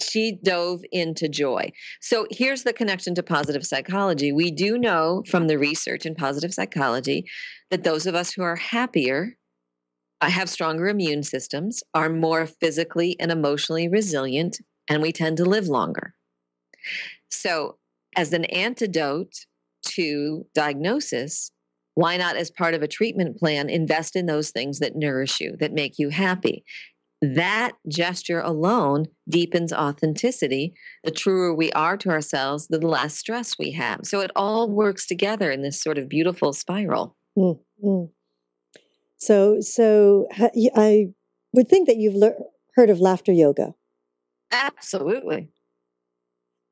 [0.01, 1.71] she dove into joy.
[2.01, 4.31] So here's the connection to positive psychology.
[4.31, 7.25] We do know from the research in positive psychology
[7.69, 9.35] that those of us who are happier
[10.21, 15.45] uh, have stronger immune systems, are more physically and emotionally resilient, and we tend to
[15.45, 16.15] live longer.
[17.29, 17.77] So,
[18.17, 19.33] as an antidote
[19.83, 21.51] to diagnosis,
[21.93, 25.55] why not, as part of a treatment plan, invest in those things that nourish you,
[25.59, 26.63] that make you happy?
[27.21, 30.73] That gesture alone deepens authenticity.
[31.03, 34.01] The truer we are to ourselves, the less stress we have.
[34.03, 37.17] So it all works together in this sort of beautiful spiral.
[37.37, 38.05] Mm-hmm.
[39.17, 40.27] So, so
[40.75, 41.07] I
[41.53, 42.35] would think that you've le-
[42.75, 43.73] heard of laughter yoga.
[44.51, 45.51] Absolutely.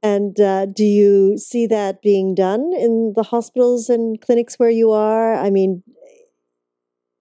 [0.04, 4.92] And uh, do you see that being done in the hospitals and clinics where you
[4.92, 5.34] are?
[5.36, 5.84] I mean,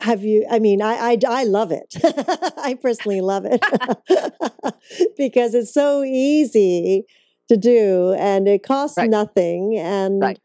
[0.00, 0.46] have you?
[0.50, 1.94] I mean, I I, I love it.
[2.58, 3.64] I personally love it
[5.16, 7.04] because it's so easy
[7.48, 9.10] to do and it costs right.
[9.10, 10.20] nothing and.
[10.20, 10.40] Right.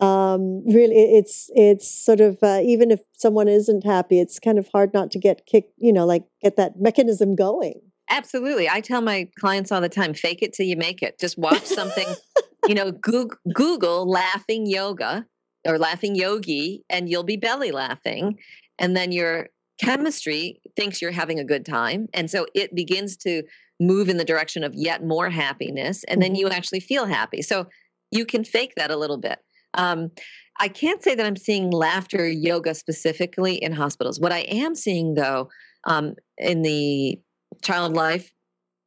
[0.00, 4.68] Um, really, it's it's sort of uh, even if someone isn't happy, it's kind of
[4.68, 5.72] hard not to get kicked.
[5.78, 7.80] You know, like get that mechanism going.
[8.14, 8.68] Absolutely.
[8.68, 11.18] I tell my clients all the time fake it till you make it.
[11.18, 12.06] Just watch something,
[12.68, 15.26] you know, Google, Google laughing yoga
[15.66, 18.38] or laughing yogi, and you'll be belly laughing.
[18.78, 19.48] And then your
[19.80, 22.06] chemistry thinks you're having a good time.
[22.14, 23.42] And so it begins to
[23.80, 26.04] move in the direction of yet more happiness.
[26.04, 26.46] And then mm-hmm.
[26.46, 27.42] you actually feel happy.
[27.42, 27.66] So
[28.12, 29.40] you can fake that a little bit.
[29.74, 30.12] Um,
[30.60, 34.20] I can't say that I'm seeing laughter yoga specifically in hospitals.
[34.20, 35.48] What I am seeing, though,
[35.82, 37.18] um, in the
[37.62, 38.32] child life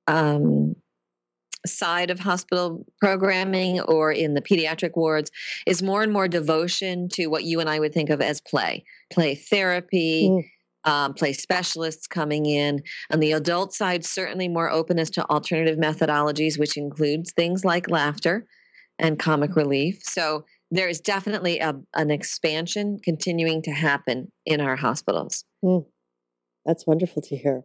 [0.08, 0.76] um,
[1.66, 5.32] side of hospital programming or in the pediatric wards
[5.66, 8.86] is more and more devotion to what you and I would think of as play,
[9.12, 10.30] play therapy.
[10.30, 10.44] Mm.
[10.86, 12.82] Um, play specialists coming in.
[13.12, 18.46] On the adult side, certainly more openness to alternative methodologies, which includes things like laughter
[18.98, 20.00] and comic relief.
[20.04, 25.44] So there is definitely a, an expansion continuing to happen in our hospitals.
[25.62, 25.86] Mm.
[26.68, 27.64] That's wonderful to hear.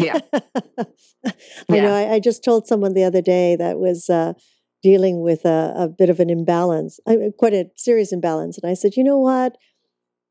[0.00, 0.20] Yeah.
[0.32, 1.34] I
[1.68, 1.82] yeah.
[1.82, 1.92] know.
[1.92, 4.34] I, I, just told someone the other day that was uh,
[4.80, 7.00] dealing with a, a, bit of an imbalance,
[7.36, 8.56] quite a serious imbalance.
[8.56, 9.56] And I said, you know what?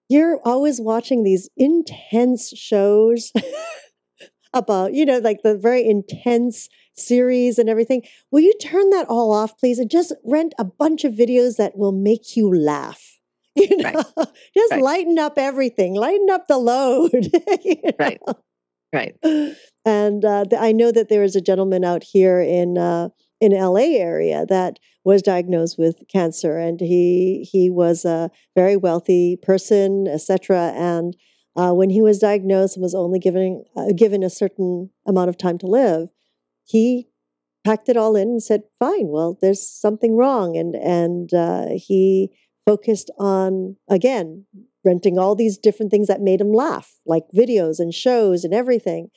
[0.07, 3.33] You're always watching these intense shows
[4.53, 8.03] about, you know, like the very intense series and everything.
[8.31, 9.79] Will you turn that all off, please?
[9.79, 13.12] And just rent a bunch of videos that will make you laugh.
[13.63, 14.27] You know, right.
[14.55, 14.81] just right.
[14.81, 17.11] lighten up everything, lighten up the load.
[17.63, 17.91] you know?
[17.99, 18.19] Right.
[18.91, 19.15] Right.
[19.85, 23.09] And uh, I know that there is a gentleman out here in uh,
[23.41, 29.37] in LA area that was diagnosed with cancer, and he he was a very wealthy
[29.41, 30.73] person, etc.
[30.75, 31.15] And
[31.55, 35.37] uh, when he was diagnosed and was only given uh, given a certain amount of
[35.37, 36.09] time to live,
[36.63, 37.07] he
[37.65, 42.29] packed it all in and said, "Fine, well, there's something wrong," and and uh, he
[42.65, 44.45] focused on, again,
[44.85, 49.09] renting all these different things that made him laugh, like videos and shows and everything.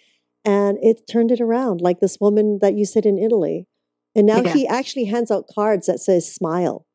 [0.44, 3.66] And it turned it around, like this woman that you said in Italy.
[4.14, 4.52] And now yeah.
[4.52, 6.86] he actually hands out cards that says smile.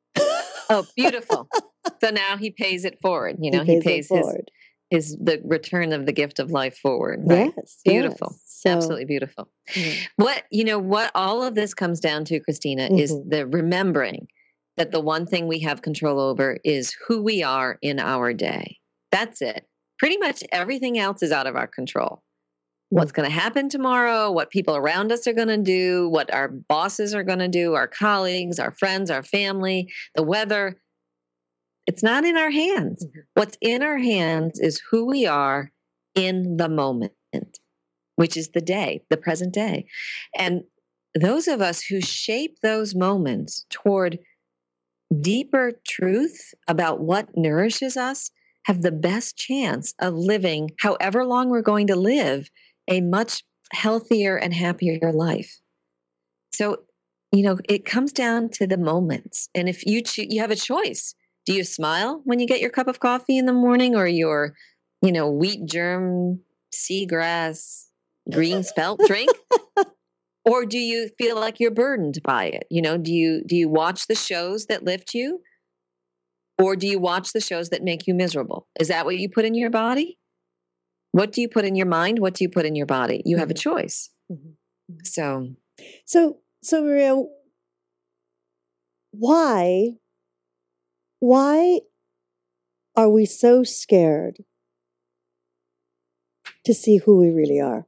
[0.69, 1.49] Oh, beautiful.
[2.01, 3.37] so now he pays it forward.
[3.41, 4.25] You know, he he pays, pays,
[4.89, 7.23] his the return of the gift of life forward.
[7.25, 7.53] Right.
[7.55, 8.29] Yes, Beautiful.
[8.31, 8.41] yes.
[8.45, 9.49] So, Absolutely beautiful.
[9.73, 13.29] mm, What you know, what all of this comes down to, Christina, is Mhm.
[13.29, 14.27] the remembering
[14.81, 18.79] that the one thing we have control over is who we are in our day.
[19.11, 19.67] That's it.
[19.99, 22.23] Pretty much everything else is out of our control.
[22.89, 26.47] What's going to happen tomorrow, what people around us are going to do, what our
[26.47, 30.81] bosses are going to do, our colleagues, our friends, our family, the weather.
[31.85, 33.05] It's not in our hands.
[33.05, 33.21] Mhm.
[33.35, 35.71] What's in our hands is who we are
[36.15, 37.13] in the moment,
[38.15, 39.85] which is the day, the present day.
[40.35, 40.63] And
[41.13, 44.17] those of us who shape those moments toward
[45.19, 48.31] deeper truth about what nourishes us
[48.65, 52.49] have the best chance of living, however long we're going to live,
[52.87, 53.43] a much
[53.73, 55.59] healthier and happier life.
[56.53, 56.83] So,
[57.31, 59.49] you know, it comes down to the moments.
[59.55, 62.69] And if you cho- you have a choice, do you smile when you get your
[62.69, 64.53] cup of coffee in the morning or your,
[65.01, 66.41] you know, wheat germ,
[66.73, 67.85] seagrass,
[68.31, 69.31] green spelt drink?
[70.45, 72.65] or do you feel like you're burdened by it?
[72.69, 75.41] You know do you do you watch the shows that lift you?
[76.57, 78.67] Or do you watch the shows that make you miserable?
[78.79, 80.19] Is that what you put in your body?
[81.11, 82.19] What do you put in your mind?
[82.19, 83.21] What do you put in your body?
[83.25, 83.61] You have a Mhm.
[83.61, 84.09] choice.
[84.31, 84.55] Mhm.
[85.03, 85.55] so
[86.05, 87.15] So, so Maria,
[89.11, 89.95] why,
[91.19, 91.79] why
[92.95, 94.45] are we so scared
[96.63, 97.85] to see who we really are?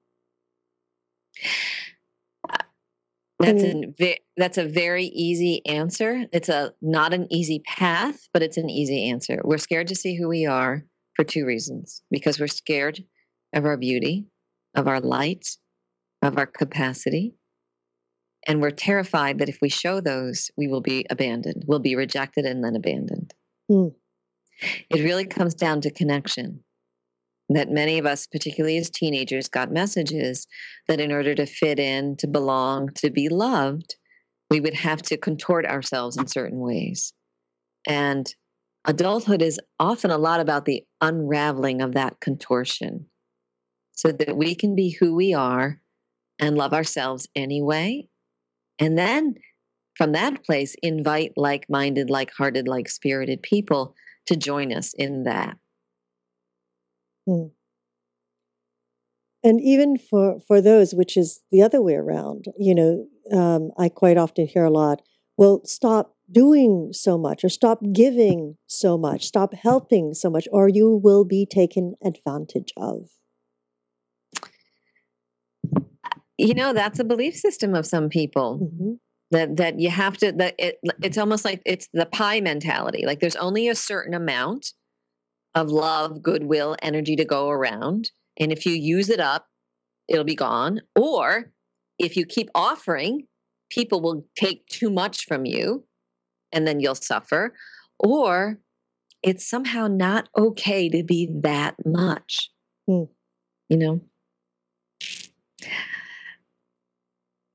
[3.46, 6.26] That's mean- a that's a very easy answer.
[6.32, 9.42] It's a not an easy path but it's an easy answer.
[9.44, 13.04] We're scared to see who we are for two reasons because we're scared
[13.54, 14.26] of our beauty
[14.76, 15.48] of our light
[16.22, 17.36] of our capacity
[18.48, 22.46] and we're terrified that if we show those we will be abandoned we'll be rejected
[22.46, 23.34] and then abandoned.
[23.70, 23.90] Hmm.
[24.90, 26.64] it really comes down to connection
[27.50, 30.48] that many of us particularly as teenagers got messages
[30.88, 33.96] that in order to fit in to belong to be loved
[34.54, 37.12] we would have to contort ourselves in certain ways.
[37.88, 38.32] And
[38.86, 43.08] adulthood is often a lot about the unraveling of that contortion
[43.94, 45.82] so that we can be who we are
[46.38, 48.08] and love ourselves anyway.
[48.78, 49.34] And then
[49.96, 53.96] from that place invite like-minded like-hearted like-spirited people
[54.28, 55.58] to join us in that
[59.44, 63.90] and even for for those which is the other way around you know um, i
[63.90, 65.02] quite often hear a lot
[65.38, 70.68] well stop doing so much or stop giving so much stop helping so much or
[70.68, 73.10] you will be taken advantage of
[76.38, 79.00] you know that's a belief system of some people Mhm.
[79.32, 83.20] that that you have to that it, it's almost like it's the pie mentality like
[83.20, 84.74] there's only a certain amount
[85.56, 89.48] of love goodwill energy to go around and if you use it up
[90.08, 91.52] it'll be gone or
[92.00, 93.28] if you keep offering
[93.70, 95.84] people will take too much from you
[96.52, 97.54] and then you'll suffer
[98.00, 98.60] or
[99.22, 102.50] it's somehow not okay to be that much
[102.88, 103.04] Hmm.
[103.70, 104.02] you know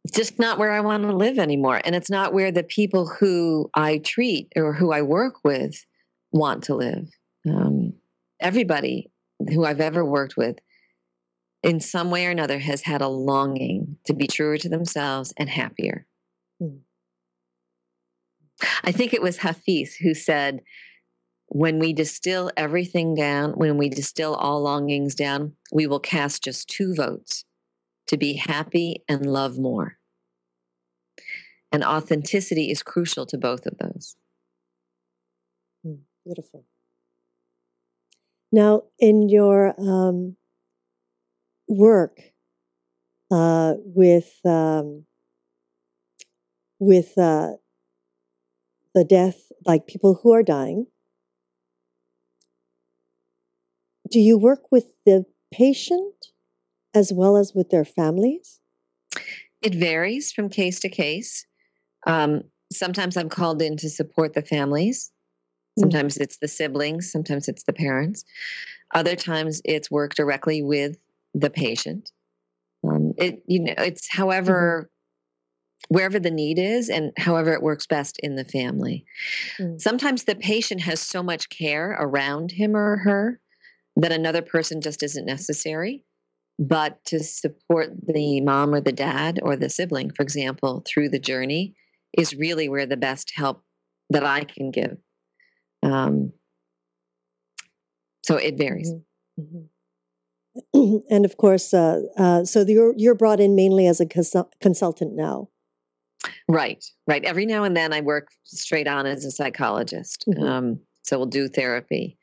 [0.09, 1.83] it's just not where I want to live anymore.
[1.85, 5.85] And it's not where the people who I treat or who I work with
[6.33, 7.11] want to live.
[7.51, 7.95] Um,
[8.41, 10.59] everybody who I've ever worked with,
[11.63, 15.49] in some way or another, has had a longing to be truer to themselves and
[15.49, 16.07] happier.
[16.61, 16.79] Hmm.
[18.83, 20.61] I think it was Hafiz who said,
[21.47, 26.69] when we distill everything down, when we distill all longings down, we will cast just
[26.69, 27.45] two votes
[28.09, 29.97] to be happy and love more.
[31.73, 34.17] And authenticity is crucial to both of those.
[35.87, 36.65] Mm, Beautiful.
[38.51, 40.37] Now, in your um,
[41.69, 42.19] work
[43.31, 45.05] uh, with um,
[46.79, 47.53] with uh,
[48.95, 50.87] the death, like people who are dying,
[54.11, 56.15] do you work with the patient
[56.95, 58.61] as well as with their families?
[59.63, 61.47] It varies from case to case.
[62.07, 62.43] Um,
[62.73, 65.11] sometimes I'm called in to support the families.
[65.79, 65.81] Mm.
[65.81, 67.11] Sometimes it's the siblings.
[67.11, 68.25] Sometimes it's the parents.
[68.95, 70.99] Other times it's work directly with
[71.35, 72.11] the patient.
[72.87, 74.91] Um, it you know it's however
[75.89, 79.05] wherever the need is and however it works best in the family.
[79.59, 79.81] Mm.
[79.81, 83.41] Sometimes the patient has so much care around him or her
[83.97, 86.05] that another person just isn't necessary.
[86.59, 91.21] But to support the mom or the dad or the sibling, for example, through the
[91.21, 91.77] journey
[92.17, 93.63] is really where the best help
[94.11, 94.99] that I can give.
[95.89, 96.33] Um,
[98.23, 98.93] so it varies.
[99.41, 100.97] Mm-hmm.
[101.11, 105.15] and of course, uh, uh, so you're you're brought in mainly as a consul- consultant
[105.15, 105.49] now.
[106.49, 107.25] Right, right.
[107.25, 110.25] Every now and then, I work straight on as a psychologist.
[110.29, 110.43] Mhm.
[110.43, 112.19] Um, so we'll do therapy.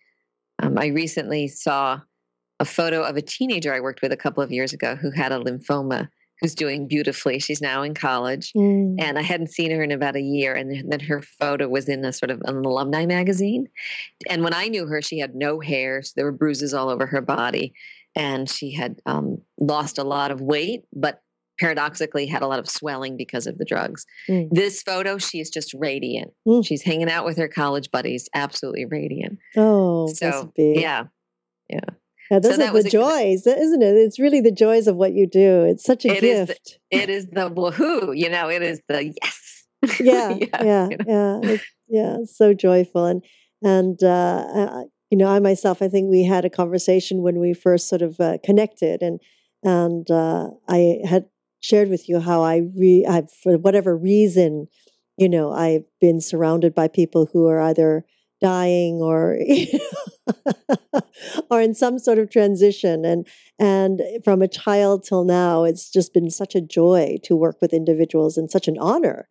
[0.61, 2.01] Um, I recently saw
[2.59, 5.31] a photo of a teenager I worked with a couple of years ago who had
[5.31, 6.09] a lymphoma,
[6.41, 7.39] who's doing beautifully.
[7.39, 8.95] She's now in college, Mm.
[8.99, 10.53] and I hadn't seen her in about a year.
[10.53, 13.67] And then her photo was in a sort of an alumni magazine.
[14.29, 16.01] And when I knew her, she had no hair.
[16.03, 17.73] So there were bruises all over her body,
[18.15, 21.21] and she had um, lost a lot of weight, but
[21.57, 24.05] paradoxically had a lot of swelling because of the drugs.
[24.27, 24.49] Mm.
[24.51, 26.33] This photo, she is just radiant.
[26.45, 26.65] Mm.
[26.65, 29.39] She's hanging out with her college buddies, absolutely radiant.
[29.55, 30.75] Oh, so be.
[30.81, 31.05] yeah,
[32.31, 33.95] Yeah, those that are the a- joys, isn't it?
[33.95, 35.63] It's really the joys of what you do.
[35.63, 36.79] It's such a It is the- gift.
[36.91, 38.17] it is the woohoo.
[38.17, 39.65] You know, it is the yes.
[39.99, 41.05] yeah, Yes, yeah, you know.
[41.43, 42.17] yeah, it's, yeah.
[42.21, 43.23] It's so joyful, and
[43.63, 47.53] and uh, uh, you know, I myself, I think we had a conversation when we
[47.53, 49.19] first sort of uh, connected, and
[49.63, 51.25] and uh, I had
[51.61, 54.67] shared with you how I re, I, for whatever reason,
[55.17, 58.05] you know, I've been surrounded by people who are either
[58.45, 59.39] dying or
[61.49, 63.03] or in some sort of transition.
[63.03, 63.27] And
[63.57, 67.73] and from a child till now it's just been such a joy to work with
[67.73, 69.27] individuals and such an honor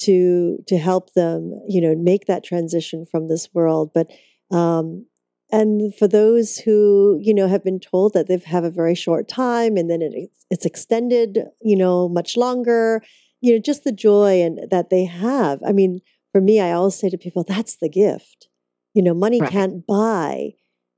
[0.00, 3.90] to to help them you know make that transition from this world.
[3.92, 4.10] But
[4.50, 5.06] um
[5.50, 9.28] and for those who you know have been told that they have a very short
[9.28, 13.02] time and then it, it's extended you know much longer
[13.42, 15.58] you know just the joy and that they have.
[15.66, 16.00] I mean
[16.32, 18.48] for me i always say to people that's the gift
[18.94, 19.50] you know money Right.
[19.50, 20.50] can't buy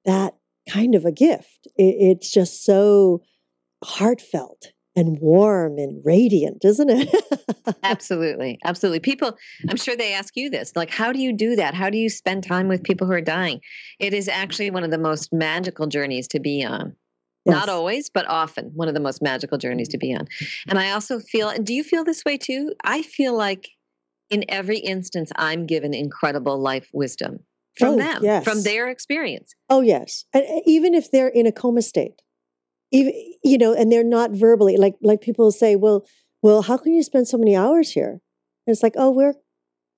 [0.05, 0.35] that
[0.68, 3.22] kind of a gift it, it's just so
[3.85, 7.09] heartfelt and warm and radiant isn't it
[7.83, 8.59] Absolutely.
[8.64, 9.01] Absolutely.
[9.01, 9.37] People,
[9.68, 11.74] I'm sure they ask you this like, how do you do that?
[11.74, 13.61] How do you spend time with people who are dying?
[13.99, 16.95] It is actually one of the most magical journeys to be on.
[17.47, 20.26] Not always, but often one of the most magical journeys to be on.
[20.68, 22.74] And I also feel, and do you feel this way too?
[22.85, 23.70] I feel like
[24.31, 27.41] in every instance, I'm given incredible life wisdom
[27.76, 29.55] from Oh, them, from their experience.
[29.68, 32.22] Oh yes, and uh, even if they're in a coma state,
[32.93, 33.12] even
[33.45, 36.07] you know, and they're not verbally like like people say, well,
[36.43, 38.20] well, how can you spend so many hours here?
[38.66, 39.35] And it's like, oh, we're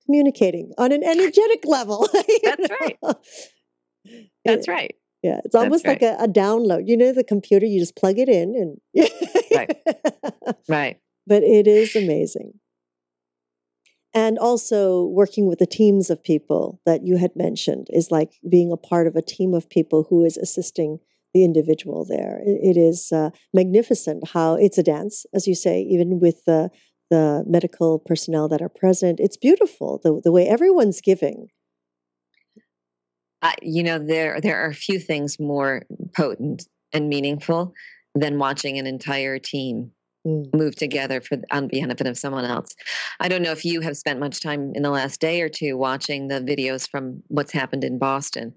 [0.05, 2.07] communicating on an energetic level.
[2.43, 2.97] That's right.
[4.45, 4.95] That's It- right.
[5.21, 6.81] Yeah, it's almost like a, a download.
[6.85, 9.07] You know, the computer, you just plug it in, and
[9.55, 9.77] Right.
[10.67, 10.97] Right.
[11.25, 12.59] but it is amazing.
[14.13, 18.71] And also working with the teams of people that you had mentioned is like being
[18.71, 20.99] a part of a team of people who is assisting
[21.33, 22.39] the individual there.
[22.45, 26.69] It, is uh, magnificent how it's a dance, as you say, even with the
[27.09, 29.19] the medical personnel that are present.
[29.19, 31.47] It's beautiful the the way everyone's giving.
[33.41, 35.83] I, you know, there there are few things more
[36.15, 37.73] potent and meaningful
[38.15, 39.91] than watching an entire team
[40.25, 40.53] Mm.
[40.53, 42.73] move together for on the benefit of someone else.
[43.19, 45.75] I don't know if you have spent much time in the last day or two
[45.75, 48.53] watching the videos from what's happened in Boston,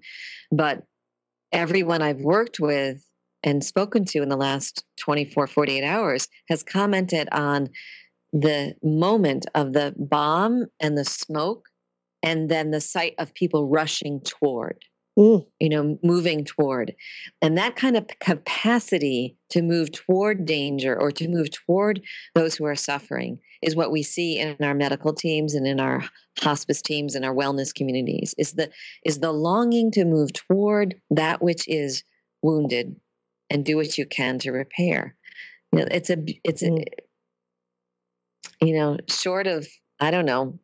[0.49, 0.83] but
[1.51, 3.03] everyone I've worked with
[3.43, 7.67] and spoken to in the last 24 48 hours has commented on
[8.31, 11.67] the moment of the bomb and the smoke
[12.23, 14.85] and then the sight of people rushing toward
[15.17, 15.47] Mm.
[15.59, 16.93] you know, moving toward.
[17.41, 22.01] And that kind of capacity to move toward danger or to move toward
[22.35, 26.03] those who are suffering is what we see in our medical teams and in our
[26.39, 28.69] hospice teams and our wellness communities is the
[29.05, 32.03] is the longing to move toward that which is
[32.43, 32.95] wounded
[33.49, 35.15] and do what you can to repair.
[35.71, 36.83] You know, it's a it's a Mm.
[38.61, 39.67] you know, short of
[39.99, 40.59] I don't know,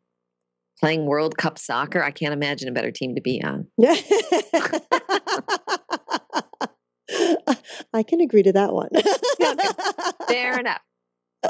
[0.83, 3.67] playing World Cup soccer, I can't imagine a better team to be on.
[3.77, 3.95] Yeah.
[7.93, 8.89] I can agree to that one.
[10.27, 10.81] Fair enough.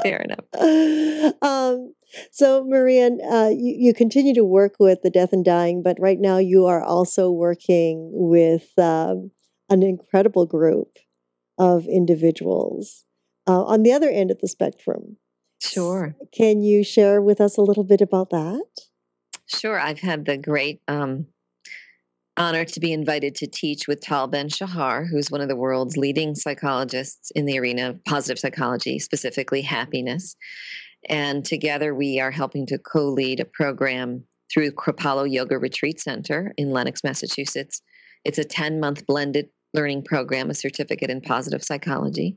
[0.04, 0.44] Fair enough.
[1.42, 1.94] Um,
[2.30, 6.20] so, Marian, uh, you, you continue to work with the death and dying, but right
[6.20, 9.32] now you are also working with um,
[9.68, 10.96] an incredible group
[11.58, 13.04] of individuals
[13.48, 15.16] uh, on the other end of the spectrum.
[15.60, 16.14] Sure.
[16.32, 18.64] Can you share with us a little bit about that?
[19.46, 19.78] Sure.
[19.78, 21.26] I've had the great um,
[22.36, 25.96] honor to be invited to teach with Tal Ben Shahar, who's one of the world's
[25.96, 30.36] leading psychologists in the arena of positive psychology, specifically happiness.
[31.08, 36.52] And together we are helping to co lead a program through Kripalu Yoga Retreat Center
[36.56, 37.82] in Lenox, Massachusetts.
[38.24, 42.36] It's a 10 month blended learning program, a certificate in positive psychology.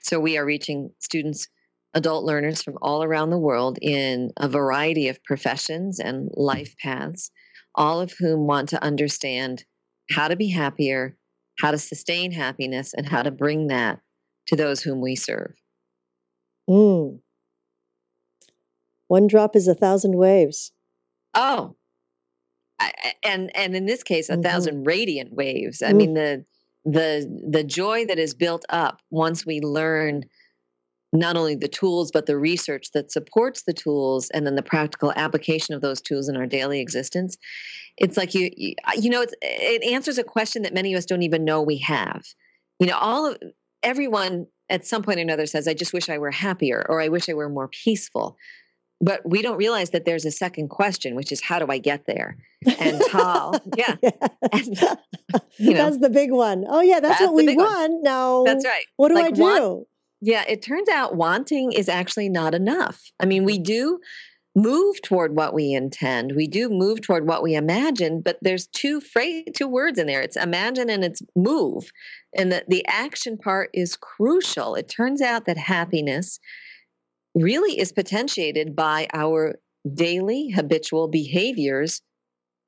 [0.00, 1.48] So we are reaching students
[1.94, 7.30] adult learners from all around the world in a variety of professions and life paths,
[7.74, 9.64] all of whom want to understand
[10.10, 11.16] how to be happier,
[11.60, 14.00] how to sustain happiness, and how to bring that
[14.46, 15.54] to those whom we serve.
[16.68, 17.20] Mm.
[19.08, 20.72] One drop is a thousand waves.
[21.34, 21.76] Oh,
[22.78, 24.42] I, and and in this case, a mm-hmm.
[24.42, 25.82] thousand radiant waves.
[25.82, 25.96] I mm.
[25.96, 26.44] mean the
[26.84, 30.24] the the joy that is built up once we learn
[31.12, 35.12] not only the tools but the research that supports the tools and then the practical
[35.16, 37.36] application of those tools in our daily existence.
[37.96, 41.06] It's like you you, uh, you know it answers a question that many of us
[41.06, 42.24] don't even know we have.
[42.78, 43.38] You know all of
[43.82, 47.08] everyone at some point or another says i just wish i were happier or i
[47.08, 48.36] wish i were more peaceful.
[49.00, 52.06] But we don't realize that there's a second question which is how do i get
[52.06, 52.36] there?
[52.78, 53.96] And Tal yeah,
[54.52, 54.66] and,
[55.56, 56.64] you know, that's the big one.
[56.68, 58.02] Oh yeah that's, that's what we want one.
[58.02, 58.84] now that's right.
[58.96, 59.40] what do like, i do?
[59.40, 59.86] want,
[60.20, 63.10] yeah, it turns out wanting is actually not enough.
[63.20, 63.64] I mean, we mm.
[63.64, 64.00] do
[64.56, 66.32] move toward what we intend.
[66.34, 70.20] We do move toward what we imagine, but there's two phrase, two words in there.
[70.20, 71.90] It's imagine and it's move.
[72.36, 74.74] And the, the action part is crucial.
[74.74, 76.40] It turns out that happiness
[77.34, 79.56] really is potentiated by our
[79.94, 82.02] daily habitual behaviors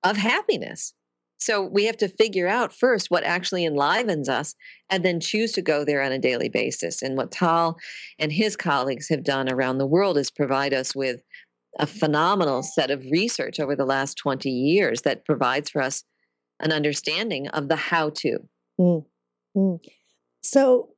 [0.05, 0.95] of happiness.
[1.41, 4.55] So we have to figure out first what actually enlivens us
[4.91, 7.01] and then choose to go there on a daily basis.
[7.03, 7.79] And what Tal
[8.19, 11.23] and his colleagues have done around the world is provide us with
[11.79, 16.05] a phenomenal set of research over the last 20 years that provides for us
[16.61, 18.39] an understanding of the how to.
[18.79, 19.07] Mm.
[19.57, 19.79] Mm.
[20.43, 20.91] So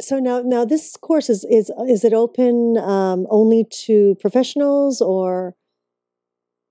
[0.00, 5.54] so now now this course is is is it open um, only to professionals or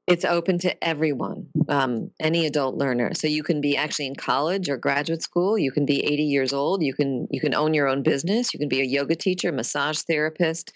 [0.07, 3.13] it's open to everyone, um, any adult learner.
[3.15, 5.57] So you can be actually in college or graduate school.
[5.57, 6.83] You can be 80 years old.
[6.83, 8.53] You can you can own your own business.
[8.53, 10.71] You can be a yoga teacher, massage therapist,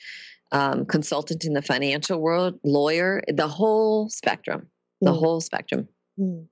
[0.52, 3.22] um, consultant in the financial world, lawyer.
[3.28, 4.68] The whole spectrum.
[5.02, 5.20] The mm.
[5.20, 5.88] whole spectrum.
[6.20, 6.48] Mm.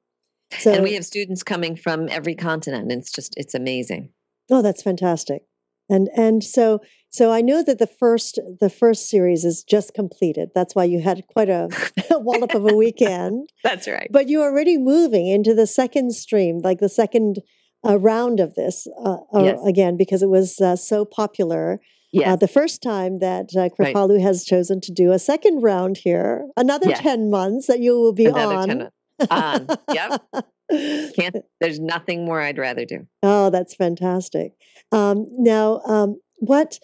[0.59, 2.91] So, and we have students coming from every continent.
[2.91, 4.09] And it's just it's amazing.
[4.51, 5.43] Oh, that's fantastic.
[5.89, 10.49] And and so so I know that the first the first series is just completed.
[10.53, 11.69] That's why you had quite a,
[12.11, 13.49] wallop of a weekend.
[13.63, 14.09] That's right.
[14.11, 17.39] But you're already moving into the second stream, like the second
[17.87, 21.79] uh, round of this uh, uh again because it was uh, so popular.
[22.15, 22.39] Uh, yes.
[22.39, 24.21] the first time that uh, Kripalu right.
[24.21, 27.01] has chosen to do a second round here, another yes.
[27.01, 28.89] 10 months that you will be another on.
[29.19, 29.67] 10, on.
[29.93, 30.21] Yep.
[31.15, 33.07] Can't, there's nothing more I'd rather do.
[33.23, 34.53] Oh, that's fantastic.
[34.91, 36.79] Um, now, um, what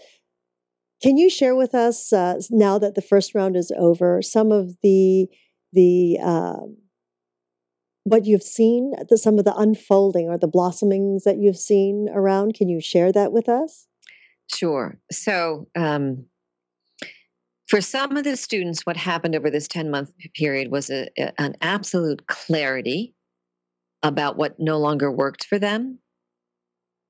[1.02, 4.22] can you share with us uh, now that the first round is over?
[4.22, 5.28] Some of the
[5.74, 6.78] the um,
[8.04, 12.54] what you've seen, the, some of the unfolding or the blossomings that you've seen around.
[12.54, 13.88] Can you share that with us?
[14.54, 15.00] Sure.
[15.12, 16.26] So, um,
[17.74, 21.42] for some of the students, what happened over this 10 month period was a, a,
[21.42, 23.16] an absolute clarity
[24.04, 25.98] about what no longer worked for them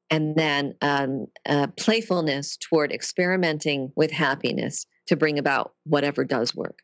[0.09, 1.28] and then um,
[1.76, 6.80] playfulness toward experimenting with happiness to bring about whatever does work.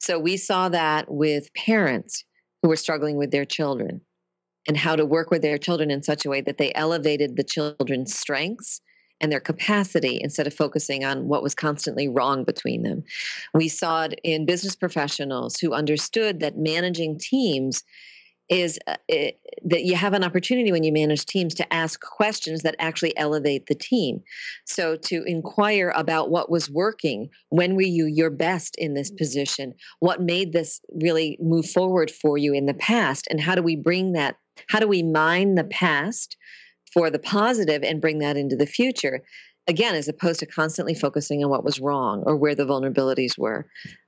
[0.00, 2.24] So we saw that with parents
[2.64, 4.00] who were struggling with their children
[4.66, 7.44] and how to work with their children in such a way that they elevated the
[7.44, 8.80] children's strengths
[9.20, 13.04] and their capacity instead of focusing on what was constantly wrong between them.
[13.54, 17.84] We saw it in business professionals who understood that managing teams
[18.50, 22.62] is uh, it, that you have an opportunity when you manage teams to ask questions
[22.62, 24.22] that actually elevate the team.
[24.66, 29.16] So to inquire about what was working, when were you your best in this mm.
[29.16, 33.62] position, what made this really move forward for you in the past, and how do
[33.62, 34.36] we bring that?
[34.68, 36.36] How do we mine the past
[36.92, 39.22] for the positive and bring that into the future?
[39.66, 43.66] Again, as opposed to constantly focusing on what was wrong or where the vulnerabilities were.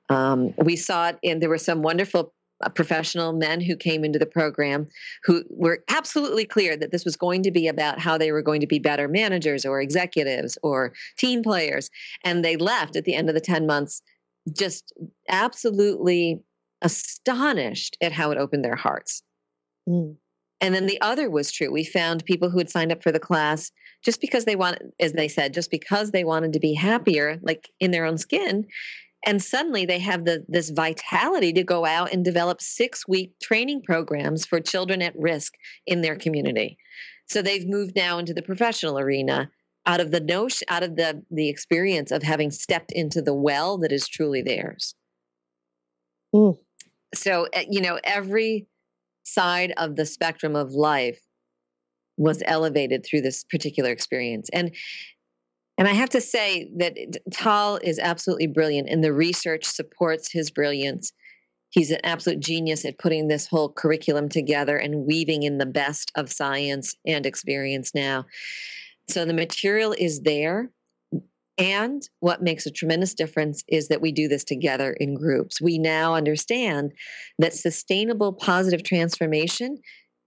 [0.09, 4.19] Um, we saw it, and there were some wonderful uh, professional men who came into
[4.19, 4.89] the program
[5.25, 8.61] who were absolutely clear that this was going to be about how they were going
[8.61, 11.91] to be better managers or executives or team players.
[12.25, 14.03] And they left at the end of the 10 months
[14.57, 14.93] just
[15.29, 16.43] absolutely
[16.83, 19.23] astonished at how it opened their hearts.
[19.89, 20.17] Mm.
[20.63, 21.71] And then the other was true.
[21.71, 23.71] We found people who had signed up for the class
[24.03, 27.69] just because they wanted, as they said, just because they wanted to be happier, like
[27.81, 28.67] in their own skin
[29.25, 33.83] and suddenly they have the, this vitality to go out and develop six week training
[33.83, 35.55] programs for children at risk
[35.87, 36.77] in their community
[37.29, 39.51] so they've moved now into the professional arena
[39.87, 43.79] out of the notion out of the the experience of having stepped into the well
[43.79, 44.95] that is truly theirs
[46.35, 46.57] mm.
[47.15, 48.67] so eh, you know every
[49.25, 51.21] side of the spectrum of life
[52.17, 54.73] was elevated through this particular experience and
[55.79, 56.97] and I have to say that
[57.33, 61.13] Tal is absolutely brilliant, and the research supports his brilliance.
[61.71, 66.13] He's an absolute genius at putting this whole curriculum together and weaving in the best
[66.15, 68.27] of science and experience now.
[69.09, 70.71] So the material is there.
[71.59, 75.61] And what makes a tremendous difference is that we do this together in groups.
[75.61, 76.93] We now understand
[77.39, 79.77] that sustainable positive transformation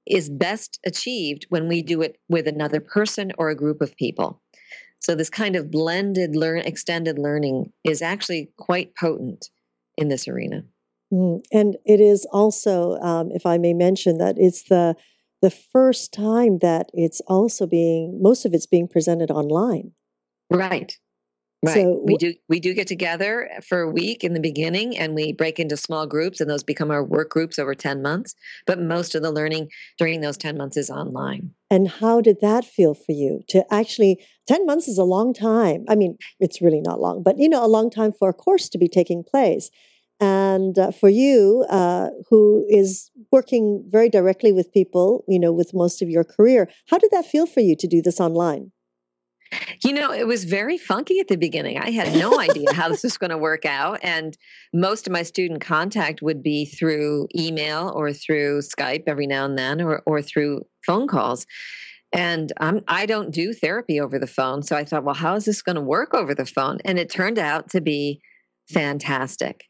[0.05, 4.41] is best achieved when we do it with another person or a group of people.
[4.99, 9.49] So this kind of blended learn extended learning is actually quite potent
[9.97, 10.63] in this arena.
[11.13, 11.43] Mm.
[11.51, 14.95] And it is also, um, if I may mention, that it's the
[15.41, 19.91] the first time that it's also being most of it's being presented online.
[20.49, 20.97] Right.
[21.66, 21.74] Right.
[21.74, 25.34] So, we do we do get together for a week in the beginning and we
[25.34, 28.36] break into small groups and those become our work groups over 10 months,
[28.68, 31.51] but most of the learning during those 10 months is online.
[31.72, 35.86] And how did that feel for you to actually 10 months is a long time.
[35.89, 38.70] I mean, it's really not long, but you know, a long time for a course
[38.70, 39.72] to be taking place.
[40.20, 45.74] And uh, for you, uh, who is working very directly with people, you know, with
[45.74, 48.72] most of your career, how did that feel for you to do this online?
[49.83, 51.77] You know, it was very funky at the beginning.
[51.77, 53.99] I had no idea how this was going to work out.
[54.01, 54.37] And
[54.73, 59.57] most of my student contact would be through email or through Skype every now and
[59.57, 61.45] then or, or through phone calls.
[62.11, 64.63] And I'm, I don't do therapy over the phone.
[64.63, 66.79] So I thought, well, how is this going to work over the phone?
[66.85, 68.21] And it turned out to be
[68.69, 69.65] fantastic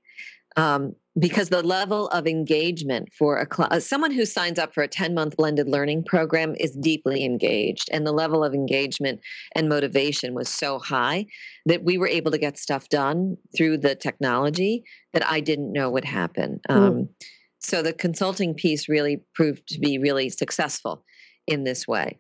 [0.56, 4.84] um, because the level of engagement for a cl- uh, someone who signs up for
[4.84, 9.22] a 10 month blended learning program is deeply engaged and the level of engagement
[9.56, 11.26] and motivation was so high
[11.66, 15.90] that we were able to get stuff done through the technology that i didn't know
[15.90, 16.76] would happen mm.
[16.76, 17.10] um,
[17.60, 21.04] so the consulting piece really proved to be really successful
[21.48, 22.20] in this way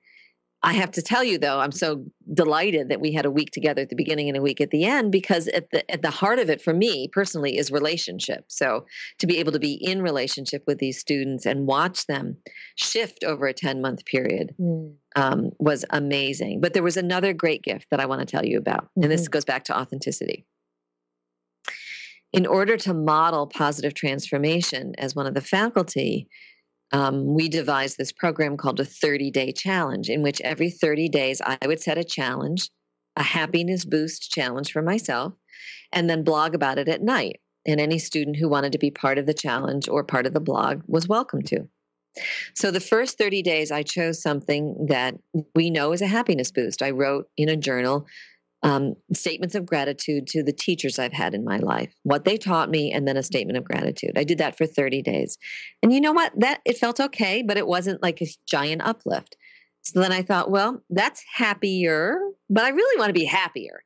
[0.66, 2.04] I have to tell you though, I'm so
[2.34, 4.84] delighted that we had a week together at the beginning and a week at the
[4.84, 8.46] end because at the at the heart of it for me personally is relationship.
[8.48, 8.88] So
[9.20, 12.38] to be able to be in relationship with these students and watch them
[12.76, 14.96] shift over a 10 month period mm.
[15.16, 16.62] um, was amazing.
[16.62, 19.04] But there was another great gift that I want to tell you about, mm-hmm.
[19.04, 19.34] and this mm-hmm.
[19.34, 20.48] goes back to authenticity.
[22.34, 26.28] In order to model positive transformation as one of the faculty,
[26.92, 31.42] um, we devised this program called a 30 day challenge, in which every 30 days
[31.42, 32.70] I would set a challenge,
[33.16, 35.34] a happiness boost challenge for myself,
[35.92, 37.40] and then blog about it at night.
[37.68, 40.40] And any student who wanted to be part of the challenge or part of the
[40.40, 41.68] blog was welcome to.
[42.54, 45.16] So the first 30 days, I chose something that
[45.54, 46.82] we know is a happiness boost.
[46.82, 48.06] I wrote in a journal
[48.66, 52.72] um, statements of gratitude to the teachers I've had in my life, what they taught
[52.72, 54.18] me, and then a statement of gratitude.
[54.18, 55.38] I did that for 30 days.
[55.84, 56.34] And you know what?
[56.40, 59.38] That it felt okay, but it wasn't like a giant uplift.
[59.84, 62.18] So then I thought, well, that's happier,
[62.50, 63.84] but I really want to be happier.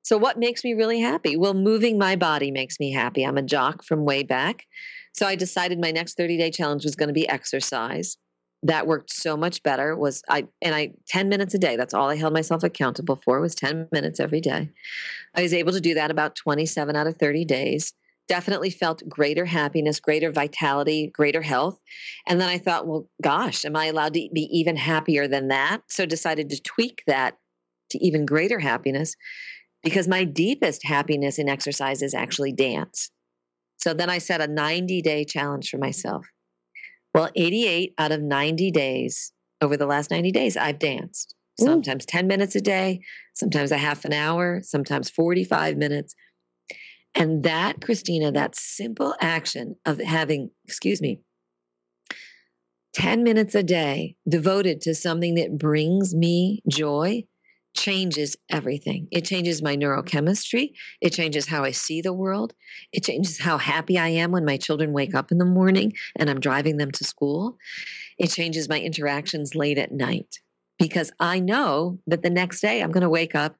[0.00, 1.36] So what makes me really happy?
[1.36, 3.24] Well, moving my body makes me happy.
[3.24, 4.64] I'm a jock from way back.
[5.12, 8.16] So I decided my next 30 day challenge was going to be exercise
[8.64, 12.08] that worked so much better was i and i 10 minutes a day that's all
[12.08, 14.70] i held myself accountable for was 10 minutes every day.
[15.34, 17.92] I was able to do that about 27 out of 30 days.
[18.26, 21.78] Definitely felt greater happiness greater vitality greater health.
[22.26, 25.82] And then i thought well gosh am i allowed to be even happier than that?
[25.88, 27.36] So decided to tweak that
[27.90, 29.14] to even greater happiness
[29.82, 33.10] because my deepest happiness in exercise is actually dance.
[33.76, 36.24] So then i set a 90 day challenge for myself
[37.14, 41.34] well, 88 out of 90 days over the last 90 days, I've danced.
[41.58, 42.06] Sometimes Ooh.
[42.08, 43.00] 10 minutes a day,
[43.34, 46.14] sometimes a half an hour, sometimes 45 minutes.
[47.14, 51.20] And that, Christina, that simple action of having, excuse me,
[52.94, 57.24] 10 minutes a day devoted to something that brings me joy
[57.74, 59.08] changes everything.
[59.10, 60.70] It changes my neurochemistry.
[61.00, 62.54] It changes how I see the world.
[62.92, 66.30] It changes how happy I am when my children wake up in the morning and
[66.30, 67.56] I'm driving them to school.
[68.18, 70.38] It changes my interactions late at night
[70.78, 73.56] because I know that the next day I'm going to wake up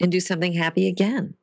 [0.00, 1.34] and do something happy again.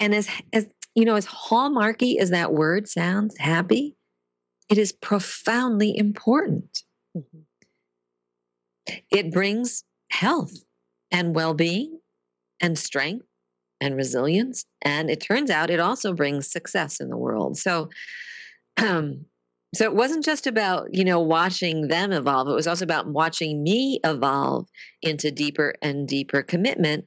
[0.00, 3.96] And as as you know, as hallmarky as that word sounds, happy,
[4.68, 6.82] it is profoundly important.
[7.16, 7.40] Mm-hmm.
[9.10, 10.64] It brings health
[11.10, 12.00] and well being
[12.60, 13.26] and strength
[13.80, 14.64] and resilience.
[14.82, 17.56] And it turns out it also brings success in the world.
[17.58, 17.90] So,
[18.76, 19.26] um,
[19.74, 23.62] so it wasn't just about you know watching them evolve it was also about watching
[23.62, 24.68] me evolve
[25.02, 27.04] into deeper and deeper commitment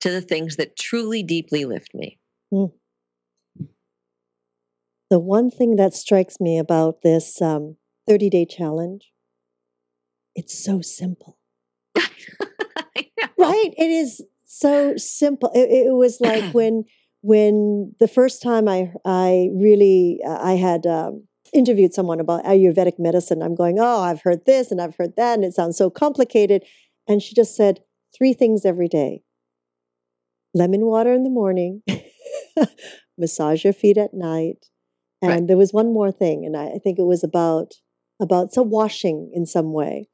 [0.00, 2.18] to the things that truly deeply lift me
[2.52, 2.70] mm.
[5.08, 7.76] the one thing that strikes me about this um,
[8.06, 9.12] 30 day challenge
[10.34, 11.38] it's so simple
[13.40, 13.74] right?
[13.76, 15.50] It is so simple.
[15.54, 16.84] It, it was like when
[17.22, 22.98] when the first time I I really uh, I had um, interviewed someone about Ayurvedic
[22.98, 25.90] medicine, I'm going, oh, I've heard this and I've heard that, and it sounds so
[25.90, 26.64] complicated.
[27.08, 27.80] And she just said
[28.16, 29.22] three things every day:
[30.54, 31.82] lemon water in the morning,
[33.18, 34.66] massage your feet at night,
[35.22, 35.46] and right.
[35.46, 37.74] there was one more thing, and I, I think it was about
[38.20, 40.08] about some washing in some way.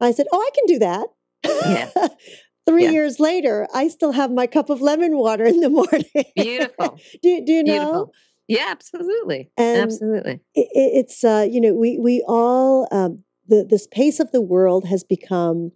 [0.00, 1.06] I said, oh, I can do that.
[1.44, 2.08] Yeah.
[2.66, 2.90] Three yeah.
[2.90, 6.04] years later, I still have my cup of lemon water in the morning.
[6.36, 6.98] Beautiful.
[7.22, 7.72] do, do you know?
[7.72, 8.12] Beautiful.
[8.48, 9.50] Yeah, absolutely.
[9.56, 10.40] And absolutely.
[10.54, 14.86] It, it's uh, you know, we we all um, the this pace of the world
[14.86, 15.72] has become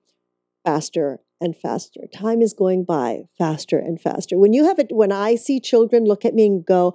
[0.64, 2.02] faster and faster.
[2.14, 4.38] Time is going by faster and faster.
[4.38, 6.94] When you have it, when I see children look at me and go,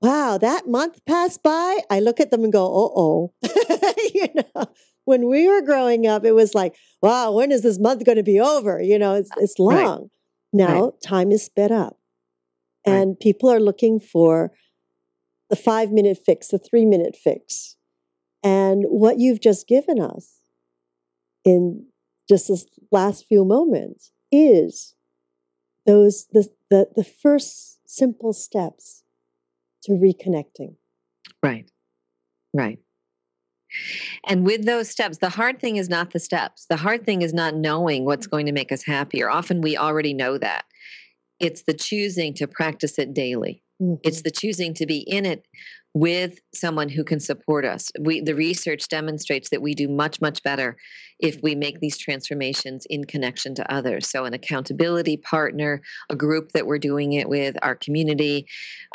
[0.00, 3.32] "Wow, that month passed by," I look at them and go, "Oh, oh,"
[4.14, 4.66] you know
[5.04, 8.22] when we were growing up, it was like, wow, when is this month going to
[8.22, 8.80] be over?
[8.80, 10.00] You know, it's, it's long.
[10.00, 10.08] Right.
[10.52, 10.92] Now right.
[11.04, 11.98] time is sped up.
[12.84, 13.20] And right.
[13.20, 14.52] people are looking for
[15.50, 17.76] the five minute fix, the three minute fix.
[18.42, 20.40] And what you've just given us
[21.44, 21.86] in
[22.28, 24.94] just this last few moments is
[25.86, 29.04] those the, the, the first simple steps
[29.84, 30.76] to reconnecting.
[31.42, 31.70] Right.
[32.54, 32.78] Right.
[34.26, 36.66] And with those steps, the hard thing is not the steps.
[36.68, 39.30] The hard thing is not knowing what's going to make us happier.
[39.30, 40.64] Often we already know that.
[41.40, 43.62] It's the choosing to practice it daily.
[43.82, 43.94] Mm-hmm.
[44.04, 45.44] It's the choosing to be in it
[45.94, 47.90] with someone who can support us.
[48.00, 50.76] We the research demonstrates that we do much much better
[51.18, 54.08] if we make these transformations in connection to others.
[54.08, 58.46] So an accountability partner, a group that we're doing it with, our community.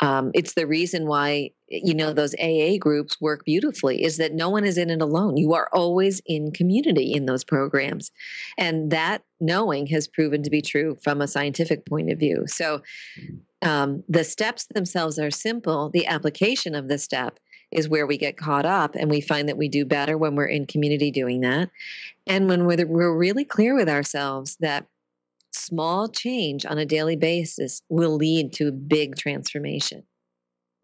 [0.02, 4.48] Um, it's the reason why you know those AA groups work beautifully is that no
[4.48, 5.36] one is in it alone.
[5.36, 8.10] You are always in community in those programs.
[8.56, 12.44] And that knowing has proven to be true from a scientific point of view.
[12.46, 12.82] So
[13.62, 15.90] um, the steps themselves are simple.
[15.90, 17.38] The application of the step
[17.70, 20.46] is where we get caught up, and we find that we do better when we're
[20.46, 21.68] in community doing that,
[22.26, 24.86] and when we're, we're really clear with ourselves that
[25.52, 30.04] small change on a daily basis will lead to big transformation.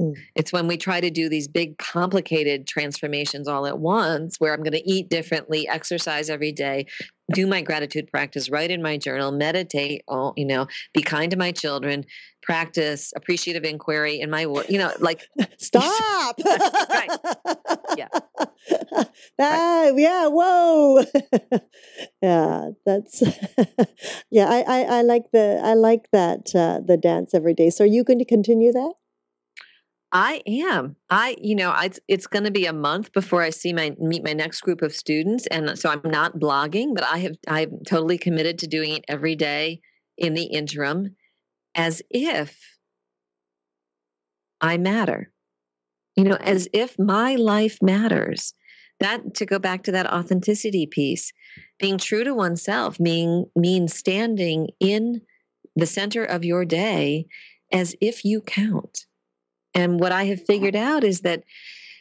[0.01, 0.15] Mm.
[0.35, 4.63] It's when we try to do these big, complicated transformations all at once, where I'm
[4.63, 6.87] going to eat differently, exercise every day,
[7.33, 11.37] do my gratitude practice, write in my journal, meditate, oh, you know, be kind to
[11.37, 12.05] my children,
[12.43, 15.27] practice appreciative inquiry in my work, you know, like
[15.59, 16.37] stop.
[16.91, 17.19] right.
[17.97, 18.09] Yeah.
[18.93, 19.07] Ah,
[19.39, 19.93] right.
[19.97, 20.27] yeah.
[20.27, 21.05] Whoa.
[22.21, 22.71] yeah.
[22.85, 23.23] That's,
[24.31, 24.47] yeah.
[24.47, 27.71] I, I, I like the, I like that, uh, the dance every day.
[27.71, 28.95] So are you going to continue that?
[30.15, 30.95] I am.
[31.11, 34.23] I, you know, I, it's going to be a month before I see my meet
[34.23, 38.17] my next group of students, and so I'm not blogging, but I have I'm totally
[38.17, 39.81] committed to doing it every day
[40.17, 41.17] in the interim,
[41.75, 42.57] as if
[44.61, 45.33] I matter.
[46.15, 48.55] You know, as if my life matters.
[49.01, 51.33] That to go back to that authenticity piece,
[51.81, 55.23] being true to oneself mean means standing in
[55.75, 57.27] the center of your day
[57.73, 59.07] as if you count
[59.75, 61.45] and what I have figured out is that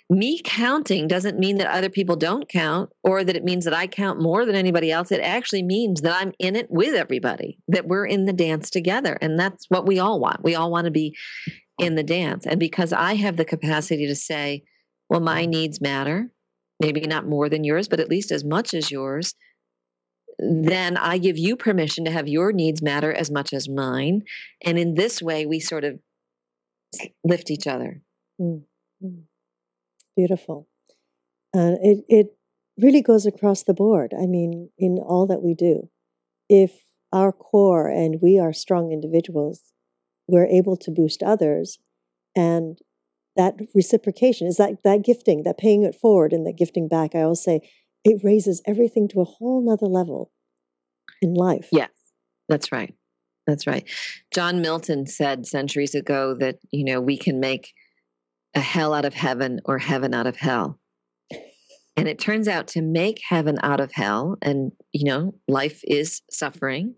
[0.09, 3.88] me counting doesn't mean that other people don't count or that it means that I
[3.88, 5.11] count more than anybody else.
[5.11, 9.17] It actually means that I'm in it with everybody, that we're in the dance together.
[9.21, 10.43] And that's what we all want.
[10.43, 11.15] We all want to be
[11.80, 12.45] in the dance.
[12.45, 14.63] And because I have the capacity to say,
[15.09, 16.30] well, my needs matter,
[16.80, 19.36] maybe not more than yours, but at least as much as yours,
[20.38, 24.24] then I give you permission to have your needs matter as much as mine.
[24.63, 25.99] And in this way, we sort of
[27.24, 28.02] lift each other.
[28.39, 29.08] Mm-hmm.
[30.16, 30.68] Beautiful.
[31.56, 32.28] Uh, it it
[32.78, 34.14] really goes across the board.
[34.20, 35.89] I mean, in all that we do,
[36.50, 39.74] if our core and we are strong individuals,
[40.28, 41.80] we're able to boost others,
[42.36, 42.80] and
[43.36, 47.16] that reciprocation is that that gifting, that paying it forward, and that gifting back.
[47.16, 47.62] I always say
[48.04, 50.32] it raises everything to a whole nother level
[51.22, 51.70] in life.
[51.72, 51.91] Yes,
[52.50, 52.94] that's right.
[53.46, 53.88] That's right.
[54.34, 57.74] John Milton said centuries ago that, you know, we can make
[58.56, 60.80] a hell out of heaven or heaven out of hell.
[61.96, 66.22] And it turns out to make heaven out of hell, and, you know, life is
[66.32, 66.96] suffering.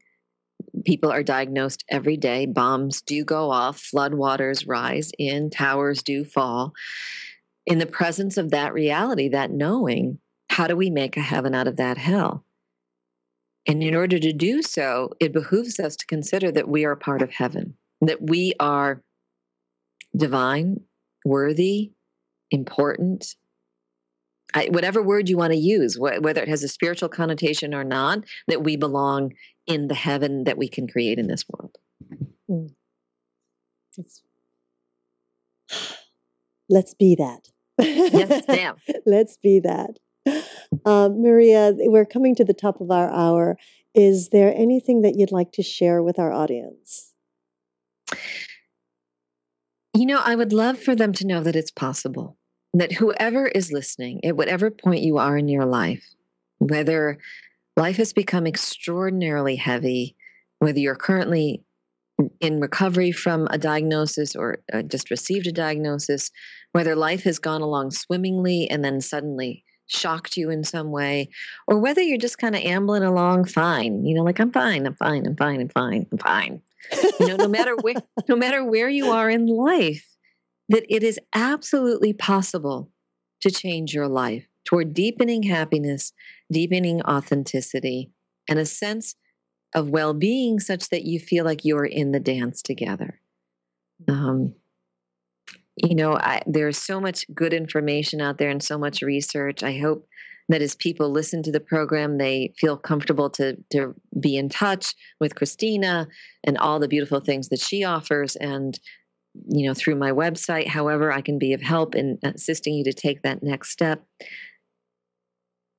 [0.86, 2.46] People are diagnosed every day.
[2.46, 6.72] Bombs do go off, floodwaters rise in, towers do fall.
[7.66, 10.20] In the presence of that reality, that knowing,
[10.50, 12.46] how do we make a heaven out of that hell?
[13.68, 17.22] And in order to do so, it behooves us to consider that we are part
[17.22, 19.02] of heaven, that we are
[20.16, 20.82] divine,
[21.26, 21.92] worthy,
[22.52, 23.36] important.
[24.54, 27.84] I, whatever word you want to use, wh- whether it has a spiritual connotation or
[27.84, 29.34] not, that we belong
[29.66, 31.76] in the heaven that we can create in this world.
[32.50, 32.70] Mm.
[36.70, 37.50] Let's be that.
[37.78, 38.76] yes, ma'am.
[39.06, 40.00] let's be that.
[40.86, 43.58] Um, Maria, we're coming to the top of our hour.
[43.94, 47.14] Is there anything that you'd like to share with our audience?
[49.96, 52.38] You know, I would love for them to know that it's possible,
[52.74, 56.04] that whoever is listening, at whatever point you are in your life,
[56.58, 57.18] whether
[57.78, 60.16] life has become extraordinarily heavy,
[60.60, 61.64] whether you're currently
[62.40, 66.32] in recovery from a diagnosis or uh, just received a diagnosis,
[66.72, 71.30] whether life has gone along swimmingly and then suddenly shocked you in some way,
[71.68, 74.96] or whether you're just kind of ambling along fine, you know, like I'm fine, I'm
[74.96, 76.62] fine, I'm fine, I'm fine, I'm fine.
[77.20, 77.96] You know, no matter where
[78.28, 80.16] no matter where you are in life,
[80.70, 82.90] that it is absolutely possible
[83.42, 86.14] to change your life toward deepening happiness,
[86.52, 88.12] deepening authenticity,
[88.50, 89.16] and a sense
[89.74, 93.20] of well-being such that you feel like you're in the dance together.
[94.08, 94.56] Um,
[95.78, 99.64] you know, I, there's so much good information out there and so much research.
[99.64, 100.08] I hope
[100.48, 104.94] that as people listen to the program, they feel comfortable to to be in touch
[105.20, 106.08] with Christina
[106.44, 108.80] and all the beautiful things that she offers, and
[109.50, 112.94] you know, through my website, however I can be of help in assisting you to
[112.94, 114.06] take that next step.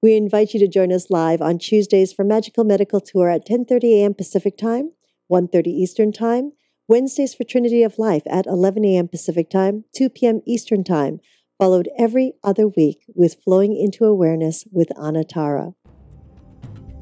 [0.00, 4.02] We invite you to join us live on Tuesdays for Magical Medical Tour at 10:30
[4.02, 4.14] a.m.
[4.14, 4.92] Pacific Time,
[5.28, 6.52] 1:30 Eastern Time,
[6.86, 9.08] Wednesdays for Trinity of Life at 11 a.m.
[9.08, 10.42] Pacific Time, 2 p.m.
[10.46, 11.18] Eastern Time,
[11.58, 15.74] followed every other week with Flowing into Awareness with Anatara.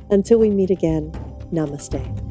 [0.09, 1.11] Until we meet again,
[1.53, 2.23] namaste.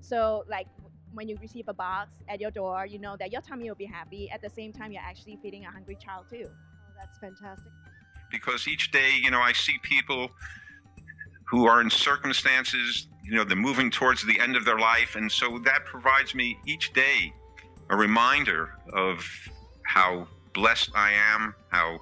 [0.00, 0.68] So like
[1.14, 3.84] when you receive a box at your door, you know that your tummy will be
[3.86, 4.30] happy.
[4.30, 6.46] At the same time, you're actually feeding a hungry child too.
[6.46, 7.72] Oh, that's fantastic.
[8.30, 10.30] Because each day, you know, I see people
[11.46, 15.14] who are in circumstances, you know, they're moving towards the end of their life.
[15.14, 17.32] And so that provides me each day
[17.90, 19.24] a reminder of
[19.86, 21.98] how blessed I am, how